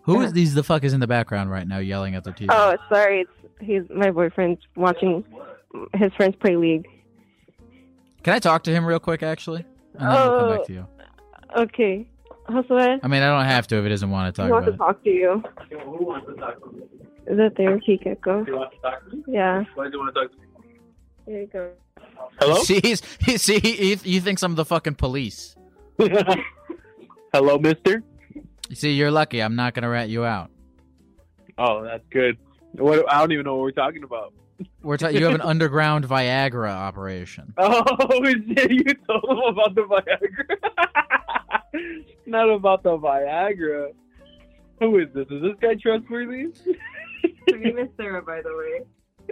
[0.03, 0.53] Who is these?
[0.55, 2.47] The fuck is in the background right now, yelling at the TV?
[2.49, 3.21] Oh, sorry.
[3.21, 5.23] It's he's my boyfriend's watching
[5.93, 6.87] his friends play league.
[8.23, 9.65] Can I talk to him real quick, actually?
[9.95, 10.63] And then we'll come back Oh.
[10.65, 10.87] to you.
[11.57, 12.07] Okay.
[12.49, 14.47] Josue, I mean, I don't have to if he doesn't want to talk.
[14.47, 14.93] he talk wants to about it.
[14.95, 16.87] talk to you.
[17.27, 18.45] Is that therapy, Gecko?
[19.27, 19.63] Yeah.
[19.75, 20.47] Why do you want to talk to me?
[21.27, 21.69] There you go.
[22.39, 22.55] Hello?
[22.63, 25.55] See, he's, he, see, he, he thinks I'm the fucking police.
[27.33, 28.03] Hello, mister?
[28.69, 29.41] You see, you're lucky.
[29.41, 30.49] I'm not gonna rat you out.
[31.57, 32.37] Oh, that's good.
[32.73, 33.11] What?
[33.11, 34.33] I don't even know what we're talking about.
[34.81, 37.53] We're ta- you have an underground Viagra operation.
[37.57, 37.83] Oh,
[38.23, 40.57] shit, you told him about the Viagra.
[42.25, 43.91] Not about the Viagra.
[44.79, 45.27] Who is this?
[45.29, 46.47] Is this guy trustworthy?
[47.49, 48.81] Her name is Sarah, by the way.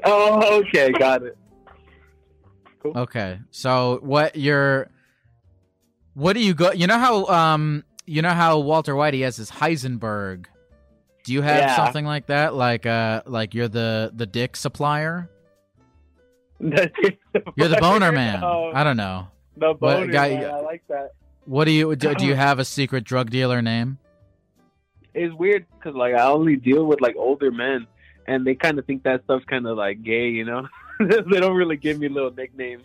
[0.03, 1.37] Oh, okay, got it.
[2.81, 2.97] Cool.
[2.97, 4.89] Okay, so what you're,
[6.19, 6.71] what do you go?
[6.71, 10.45] You know how um, you know how Walter White he has his Heisenberg.
[11.23, 11.75] Do you have Yeah.
[11.75, 12.53] something like that?
[12.55, 15.29] Like uh, like you're the the dick supplier.
[16.59, 18.43] You're the boner man.
[18.43, 19.27] Oh, I don't know.
[19.57, 21.11] the What boner guy- man, I like that.
[21.45, 22.13] What do you do?
[22.15, 23.97] Do you have a secret drug dealer name?
[25.13, 27.87] It's weird because like I only deal with like older men,
[28.27, 30.67] and they kind of think that stuff's kind of like gay, you know.
[30.99, 32.83] they don't really give me little nicknames.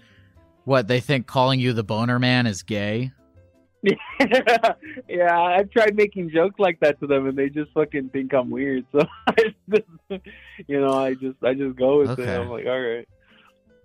[0.64, 3.12] What they think calling you the boner man is gay?
[5.08, 8.50] yeah, I've tried making jokes like that to them, and they just fucking think I'm
[8.50, 8.86] weird.
[8.92, 9.34] So I
[9.70, 10.22] just,
[10.66, 12.22] you know, I just I just go with Okay.
[12.22, 12.40] it.
[12.40, 13.08] I'm like, all right.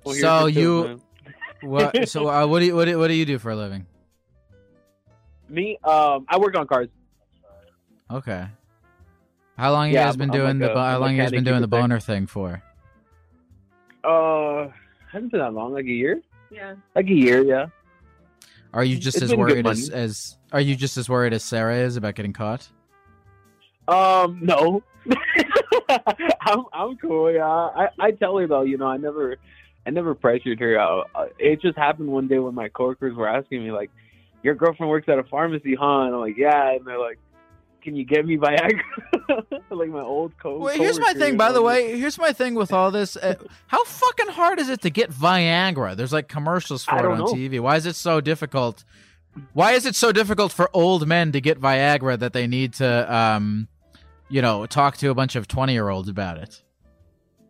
[0.06, 1.02] Well, So you-
[1.62, 2.08] What?
[2.10, 3.86] So uh, what do you what do, what do you do for a living?
[5.50, 6.90] me, um, I work on cars.
[8.12, 8.46] Okay.
[9.58, 11.44] How long you guys been I'm doing like the a- how long you guys been
[11.44, 12.62] doing the boner thing for?
[14.04, 14.68] Uh,
[15.12, 16.22] hasn't been that long, like a year,
[16.52, 16.76] Yeah.
[16.96, 17.66] like a year, yeah.
[18.74, 21.78] Are you just It's as worried as, as are you just as worried as Sarah
[21.78, 22.68] is about getting caught?
[23.88, 24.84] Um, no.
[26.42, 27.32] I'm I'm cool.
[27.32, 28.62] Yeah, I I tell her though.
[28.62, 29.38] You know, I never
[29.88, 30.80] I never pressured her.
[30.80, 33.90] Uh, uh, it just happened one day when my coworkers were asking me like,
[34.44, 37.18] "Your girlfriend works at a pharmacy, huh?" And I'm like, "Yeah." And they're like,
[37.82, 38.82] "Can you get me Viagra?"
[39.70, 40.58] like my old co.
[40.58, 41.38] Well, here's my thing.
[41.38, 43.16] By the way, here's my thing with all this.
[43.16, 43.36] Uh,
[43.68, 45.96] how fucking hard is it to get Viagra?
[45.96, 47.26] There's like commercials for it on know.
[47.26, 47.60] TV.
[47.60, 48.84] Why is it so difficult?
[49.54, 53.14] Why is it so difficult for old men to get Viagra that they need to,
[53.16, 53.68] um,
[54.28, 56.62] you know, talk to a bunch of twenty year olds about it?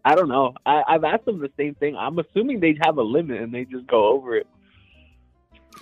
[0.05, 0.53] I don't know.
[0.65, 1.95] I, I've asked them the same thing.
[1.95, 4.47] I'm assuming they have a limit and they just go over it.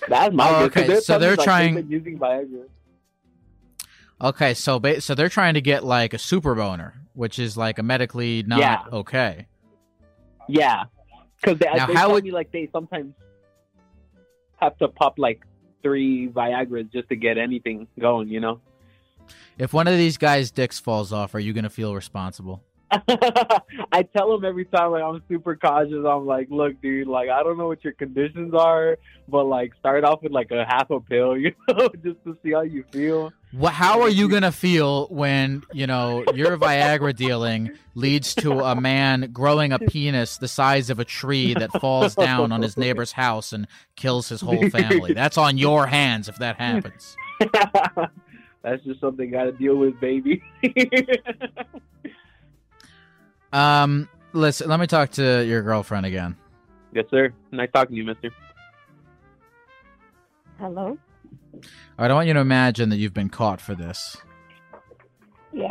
[0.07, 2.65] That's my Oh, okay, so they're like, trying- using Viagra.
[4.21, 7.77] Okay, so ba- so they're trying to get like a super boner, which is like
[7.79, 8.83] a medically not Yeah.
[8.91, 9.47] okay.
[10.49, 10.85] Yeah,
[11.39, 13.13] because they, Now, they how would- me like they sometimes
[14.59, 15.41] have to pop like
[15.83, 18.29] three Viagra's just to get anything going.
[18.29, 18.61] You know.
[19.57, 22.63] If one of these guys' dicks falls off, are you gonna feel responsible?
[23.91, 26.05] I tell them every time like I'm super cautious.
[26.07, 30.05] I'm like, look, dude, like I don't know what your conditions are, but like start
[30.05, 33.33] off with like a half a pill, you know, just to see how you feel.
[33.53, 38.79] Wha how are you gonna feel when you know your Viagra dealing leads to a
[38.79, 43.11] man growing a penis the size of a tree that falls down on his neighbor's
[43.11, 45.13] house and kills his whole family?
[45.15, 47.17] That's on your hands if that happens.
[48.63, 50.41] That's just something got to deal with, baby.
[53.53, 56.35] Um, listen, let me talk to your girlfriend again.
[56.93, 57.33] yes, sir.
[57.51, 58.29] Nice talking to you, Mister.
[60.59, 60.97] Hello.
[61.53, 61.61] All
[61.99, 64.17] right, I want you to imagine that you've been caught for this.
[65.53, 65.67] Yeah.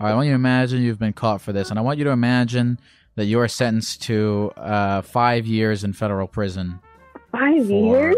[0.00, 1.98] All right, I want you to imagine you've been caught for this, and I want
[1.98, 2.78] you to imagine
[3.14, 6.80] that you are sentenced to uh, five years in federal prison.
[7.32, 8.16] Five For- years?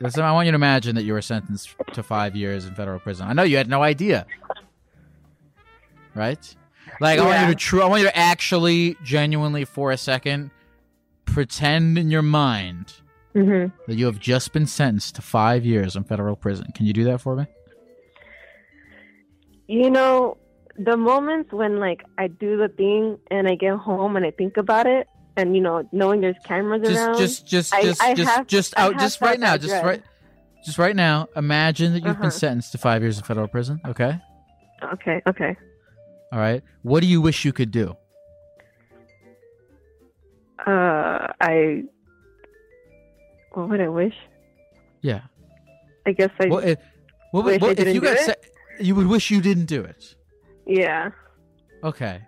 [0.00, 3.00] Listen, I want you to imagine that you were sentenced to five years in federal
[3.00, 3.26] prison.
[3.28, 4.26] I know you had no idea,
[6.14, 6.54] right?
[7.00, 7.82] Like I want you to true.
[7.82, 10.50] I want you to actually, genuinely, for a second,
[11.24, 12.92] pretend in your mind
[13.34, 13.76] Mm-hmm.
[13.86, 16.72] that you have just been sentenced to five years in federal prison.
[16.74, 17.44] Can you do that for me?
[19.66, 20.38] You know,
[20.78, 24.56] the moments when like I do the thing and I get home and I think
[24.56, 27.18] about it, and you know, knowing there's cameras Just, around.
[27.18, 30.02] just, just, I- just, I just, have- just out, just right now, just right,
[30.64, 31.28] just right now.
[31.36, 32.22] Imagine that you've Uh-huh.
[32.22, 33.80] been sentenced to five years in federal prison.
[33.84, 34.18] Okay,
[34.82, 35.56] okay, okay.
[36.36, 36.62] All right.
[36.82, 37.96] What do you wish you could do?
[40.66, 41.84] Uh, I.
[43.52, 44.14] What would I wish?
[45.00, 45.22] Yeah.
[46.06, 46.46] I guess I.
[46.48, 46.78] What, if,
[47.30, 48.34] What, Wish what- I if you got se-
[48.80, 50.14] you would wish you didn't do it.
[50.66, 51.10] Yeah.
[51.82, 52.20] Okay.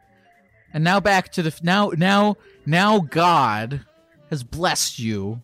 [0.72, 2.36] And now back to the now now
[2.66, 3.84] now God
[4.30, 5.42] has blessed you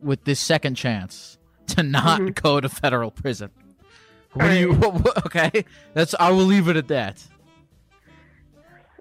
[0.00, 2.42] with this second chance to not Mhm.
[2.42, 3.50] go to federal prison.
[4.32, 4.72] What do you?
[4.74, 5.64] What, what- okay,
[5.94, 6.14] that's.
[6.18, 7.22] I will leave it at that.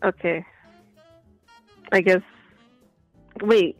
[0.04, 0.46] Okay.
[1.92, 2.22] I guess.
[3.42, 3.78] Wait.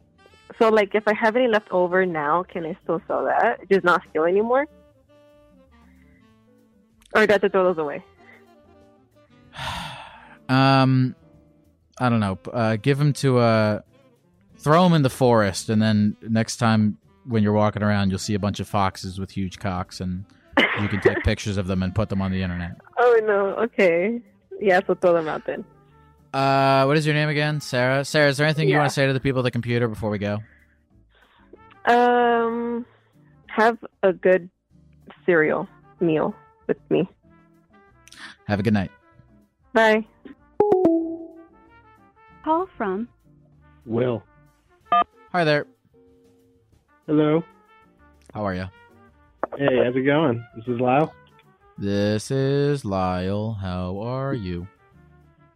[0.60, 3.70] So, like, if I have any left over now, can I still sell that?
[3.70, 4.68] Just not steal anymore?
[7.14, 8.04] Or do I have to throw those away?
[10.50, 11.14] Um,
[12.00, 12.40] I don't know.
[12.54, 13.82] Uh, give him to uh,
[14.60, 18.34] throw him in the forest, and then next time when you're walking around, you'll see
[18.34, 20.24] a bunch of foxes with huge cocks, and
[20.82, 22.78] you can take pictures of them and put them on the internet.
[22.98, 23.62] Oh, no.
[23.64, 24.22] Okay.
[24.62, 25.66] Yeah, so throw them out then.
[26.34, 28.04] Uh, what is your name again, Sarah?
[28.06, 30.10] Sarah, is there anything you want to say to the people at the computer before
[30.10, 30.40] we go?
[31.86, 32.86] Um,
[33.48, 34.50] have a good
[35.26, 35.68] cereal
[36.00, 36.36] meal
[36.68, 37.10] with me.
[38.48, 38.92] Have a good night.
[39.74, 40.06] Bye.
[42.44, 43.08] Call from
[43.86, 44.24] Will.
[45.32, 45.66] Hi there.
[47.06, 47.44] Hello.
[48.34, 48.66] How are you?
[49.58, 50.46] Hey, how's it going?
[50.56, 51.14] This is Lyle.
[51.78, 53.54] This is Lyle.
[53.54, 54.68] How are you?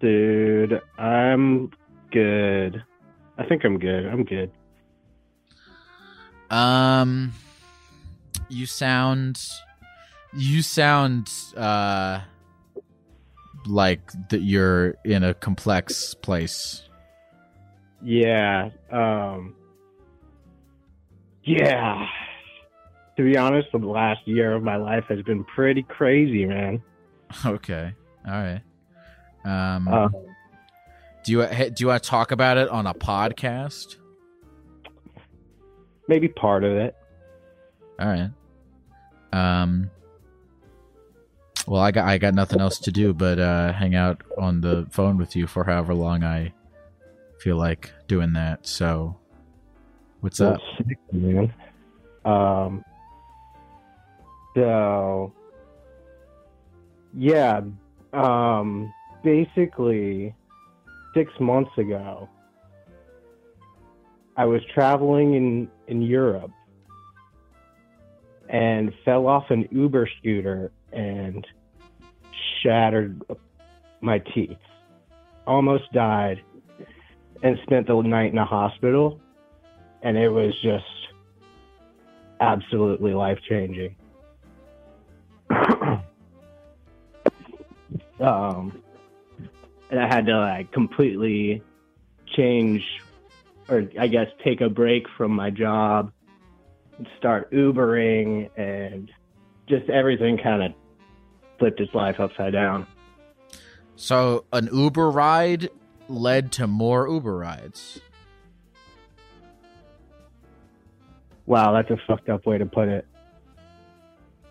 [0.01, 1.71] Dude, I'm
[2.11, 2.83] good.
[3.37, 4.05] I think I'm good.
[4.05, 4.51] I'm good.
[6.49, 7.33] Um,
[8.49, 9.39] you sound,
[10.33, 12.21] you sound, uh,
[13.67, 16.83] like that you're in a complex place.
[18.01, 18.69] Yeah.
[18.91, 19.55] Um
[21.43, 22.07] Yeah.
[23.17, 26.81] To be honest, the last year of my life has been pretty crazy, man.
[27.45, 27.93] Okay.
[28.27, 28.61] All right.
[29.45, 30.09] Um, Uh,
[31.23, 33.97] do you do you want to talk about it on a podcast?
[36.07, 36.95] maybe part of it.
[37.99, 38.29] All right.
[39.31, 39.89] Um.
[41.67, 44.87] Well, I got I got nothing else to do but uh, hang out on the
[44.91, 46.53] phone with you for however long I
[47.39, 48.65] feel like doing that.
[48.67, 49.15] So,
[50.21, 50.59] what's up?
[50.77, 51.53] Sick, man.
[52.25, 52.83] Um
[54.55, 55.31] so
[57.15, 57.61] yeah,
[58.11, 58.91] um
[59.23, 60.35] basically
[61.13, 62.29] 6 months ago
[64.37, 66.51] I was traveling in in Europe
[68.49, 71.45] and fell off an Uber scooter and
[72.61, 73.21] shattered
[74.01, 74.57] my teeth.
[75.47, 76.41] Almost died
[77.43, 79.19] and spent the night in a hospital
[80.01, 80.85] and it was just
[82.39, 83.95] absolutely life changing.
[88.19, 88.80] um,
[89.91, 91.61] and I had to like completely
[92.35, 92.81] change,
[93.69, 96.11] or I guess take a break from my job,
[96.97, 99.11] and start Ubering, and
[99.67, 100.71] just everything kind of
[101.59, 102.87] flipped its life upside down.
[103.95, 105.69] So, an Uber ride
[106.07, 107.99] led to more Uber rides.
[111.45, 113.05] Wow, that's a fucked up way to put it.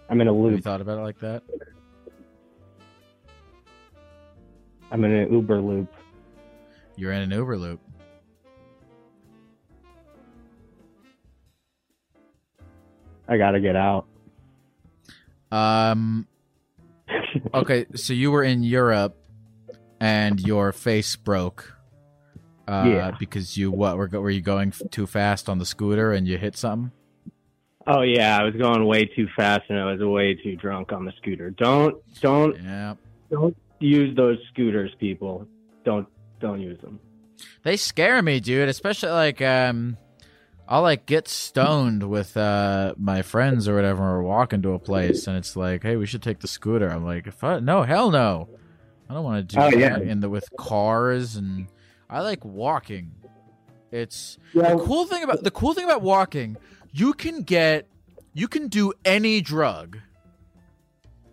[0.09, 0.63] I'm in a Have you loop.
[0.65, 1.43] thought about it like that?
[4.91, 5.93] I'm in an Uber loop.
[6.97, 7.81] You're in an Uber loop.
[13.29, 14.07] I gotta get out.
[15.53, 16.27] Um.
[17.55, 19.17] Okay, so you were in Europe,
[20.01, 21.77] and your face broke.
[22.69, 23.11] Uh, Yeah.
[23.19, 26.57] Because you what were were you going too fast on the scooter and you hit
[26.57, 26.93] something?
[27.87, 31.05] Oh yeah, I was going way too fast and I was way too drunk on
[31.05, 31.51] the scooter.
[31.51, 32.95] Don't don't Yeah.
[33.31, 35.47] don't use those scooters, people.
[35.85, 36.07] Don't
[36.41, 37.01] don't use them.
[37.63, 38.69] They scare me, dude.
[38.69, 39.97] Especially like um,
[40.69, 44.01] I'll like get stoned with uh my friends or whatever.
[44.03, 46.89] We're walking to a place and it's like, hey, we should take the scooter.
[46.89, 48.49] I'm like, if I, no, hell no,
[49.09, 49.99] I don't want to do Oh, that yeah.
[49.99, 51.67] in the with cars and
[52.09, 53.13] I like walking.
[53.91, 54.75] It's Yeah.
[54.75, 56.57] the cool thing about the cool thing about walking.
[56.93, 57.87] You can get,
[58.35, 59.99] you can do any drug,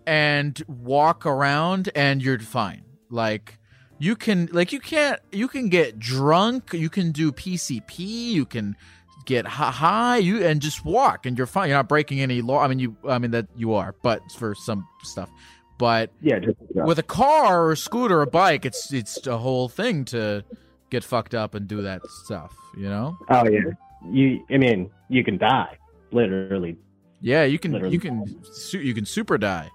[0.07, 2.83] and walk around, and you're fine.
[3.09, 3.59] Like
[3.99, 6.73] you can, like you can't, you can get drunk.
[6.73, 7.99] You can do PCP.
[7.99, 8.75] You can
[9.25, 10.17] get high.
[10.17, 11.67] You and just walk, and you're fine.
[11.69, 12.59] You're not breaking any law.
[12.59, 15.29] I mean, you, I mean that you are, but for some stuff.
[15.77, 19.37] But Yeah, just with a car or a scooter or a bike, it's it's a
[19.37, 20.43] whole thing to
[20.89, 22.55] get fucked up and do that stuff.
[22.75, 23.17] You know?
[23.29, 23.61] Oh yeah.
[24.09, 25.77] You I mean, you can die.
[26.11, 26.77] Literally.
[27.19, 27.93] Yeah, you can Literally.
[27.93, 28.41] you can
[28.71, 29.69] you can super die.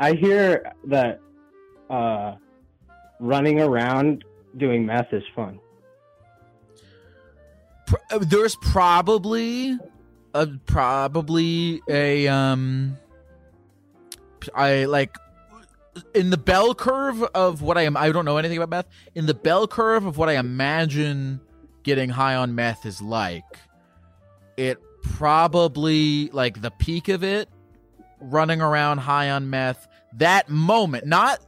[0.00, 1.20] I hear that
[1.88, 2.34] uh
[3.20, 4.24] running around
[4.56, 5.60] doing meth is fun.
[8.10, 9.78] Uh, There's probably
[10.34, 12.96] a probably a um
[14.54, 15.16] I like
[16.14, 17.96] in the bell curve of what I am.
[17.96, 18.86] I don't know anything about meth.
[19.14, 21.40] In the bell curve of what I imagine
[21.82, 23.44] getting high on meth is like,
[24.56, 27.48] it probably like the peak of it,
[28.20, 29.88] running around high on meth.
[30.14, 31.40] That moment, not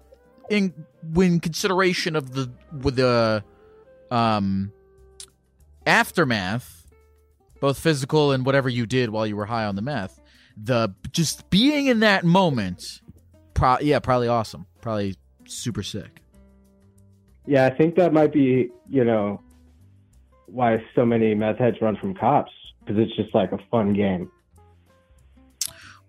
[0.51, 0.73] in
[1.12, 2.51] when consideration of the
[2.83, 3.45] with the
[4.11, 4.73] um
[5.87, 6.87] aftermath,
[7.61, 10.20] both physical and whatever you did while you were high on the meth.
[10.57, 13.01] The just being in that moment,
[13.55, 15.16] pro- yeah, probably awesome, probably
[15.47, 16.20] super sick.
[17.47, 19.41] Yeah, I think that might be, you know,
[20.47, 24.31] why so many meth heads run from cops because it's just like a fun game.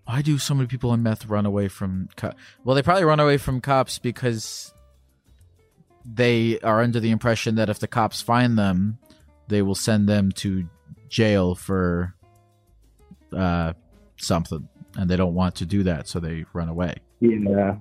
[0.06, 2.34] Why do so many people in meth run away from co-
[2.64, 4.74] Well, they probably run away from cops because
[6.06, 8.98] they are under the impression that if the cops find them,
[9.48, 10.68] they will send them to
[11.08, 12.16] jail for
[13.36, 13.74] uh,
[14.18, 16.96] something, and they don't want to do that, so they run away.
[17.20, 17.76] Yeah.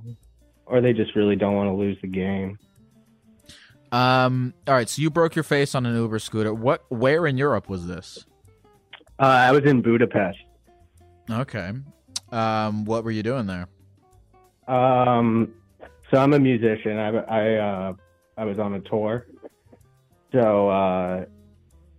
[0.66, 2.59] Or they just really don't want to lose the game.
[3.91, 4.55] Um.
[4.66, 4.89] All right.
[4.89, 6.55] So you broke your face on an Uber scooter.
[6.55, 6.85] What?
[6.89, 8.25] Where in Europe was this?
[9.18, 10.39] Uh, I was in Budapest.
[11.31, 11.73] Okay.
[12.33, 12.85] Um.
[12.85, 13.68] What were you doing there?
[14.66, 15.53] Um,
[16.11, 16.99] so I'm a musician.
[16.99, 17.93] I I uh,
[18.37, 19.26] I was on a tour.
[20.33, 21.26] So uh,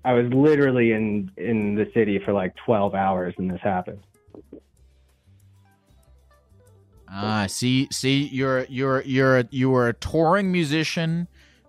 [0.06, 4.04] I was literally in in the city for like 12 hours, and this happened.
[7.08, 11.28] Ah, see, see, you're you're you're you were a touring musician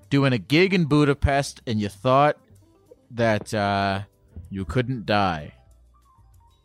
[0.09, 2.39] doing a gig in Budapest, and you thought
[3.11, 4.03] that uh,
[4.49, 5.53] you couldn't die.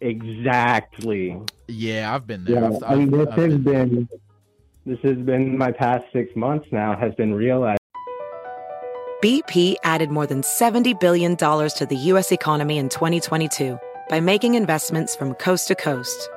[0.02, 1.38] Exactly.
[1.68, 2.56] Yeah, I've been there.
[2.62, 4.10] Yeah, I've- I've- and this I've has been been
[4.86, 7.80] this has been my past six months now has been realized.
[9.22, 12.32] BP added more than $70 billion to the U.S.
[12.32, 13.78] economy in 2022
[14.10, 16.30] by making investments from coast to coast.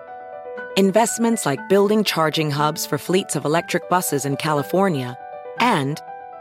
[0.76, 5.16] Investments like building charging hubs for fleets of electric buses in California
[5.60, 6.00] and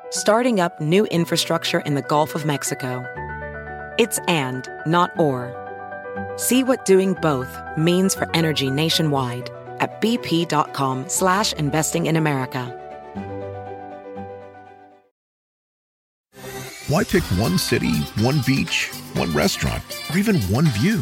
[0.09, 3.05] starting up new infrastructure in the Gulf of Mexico.
[3.99, 5.55] It's and, not or.
[6.35, 9.49] See what doing both means for energy nationwide
[9.79, 12.77] at bp.com slash investing in America.
[16.87, 21.01] Why pick one city, one beach, one restaurant, or even one view?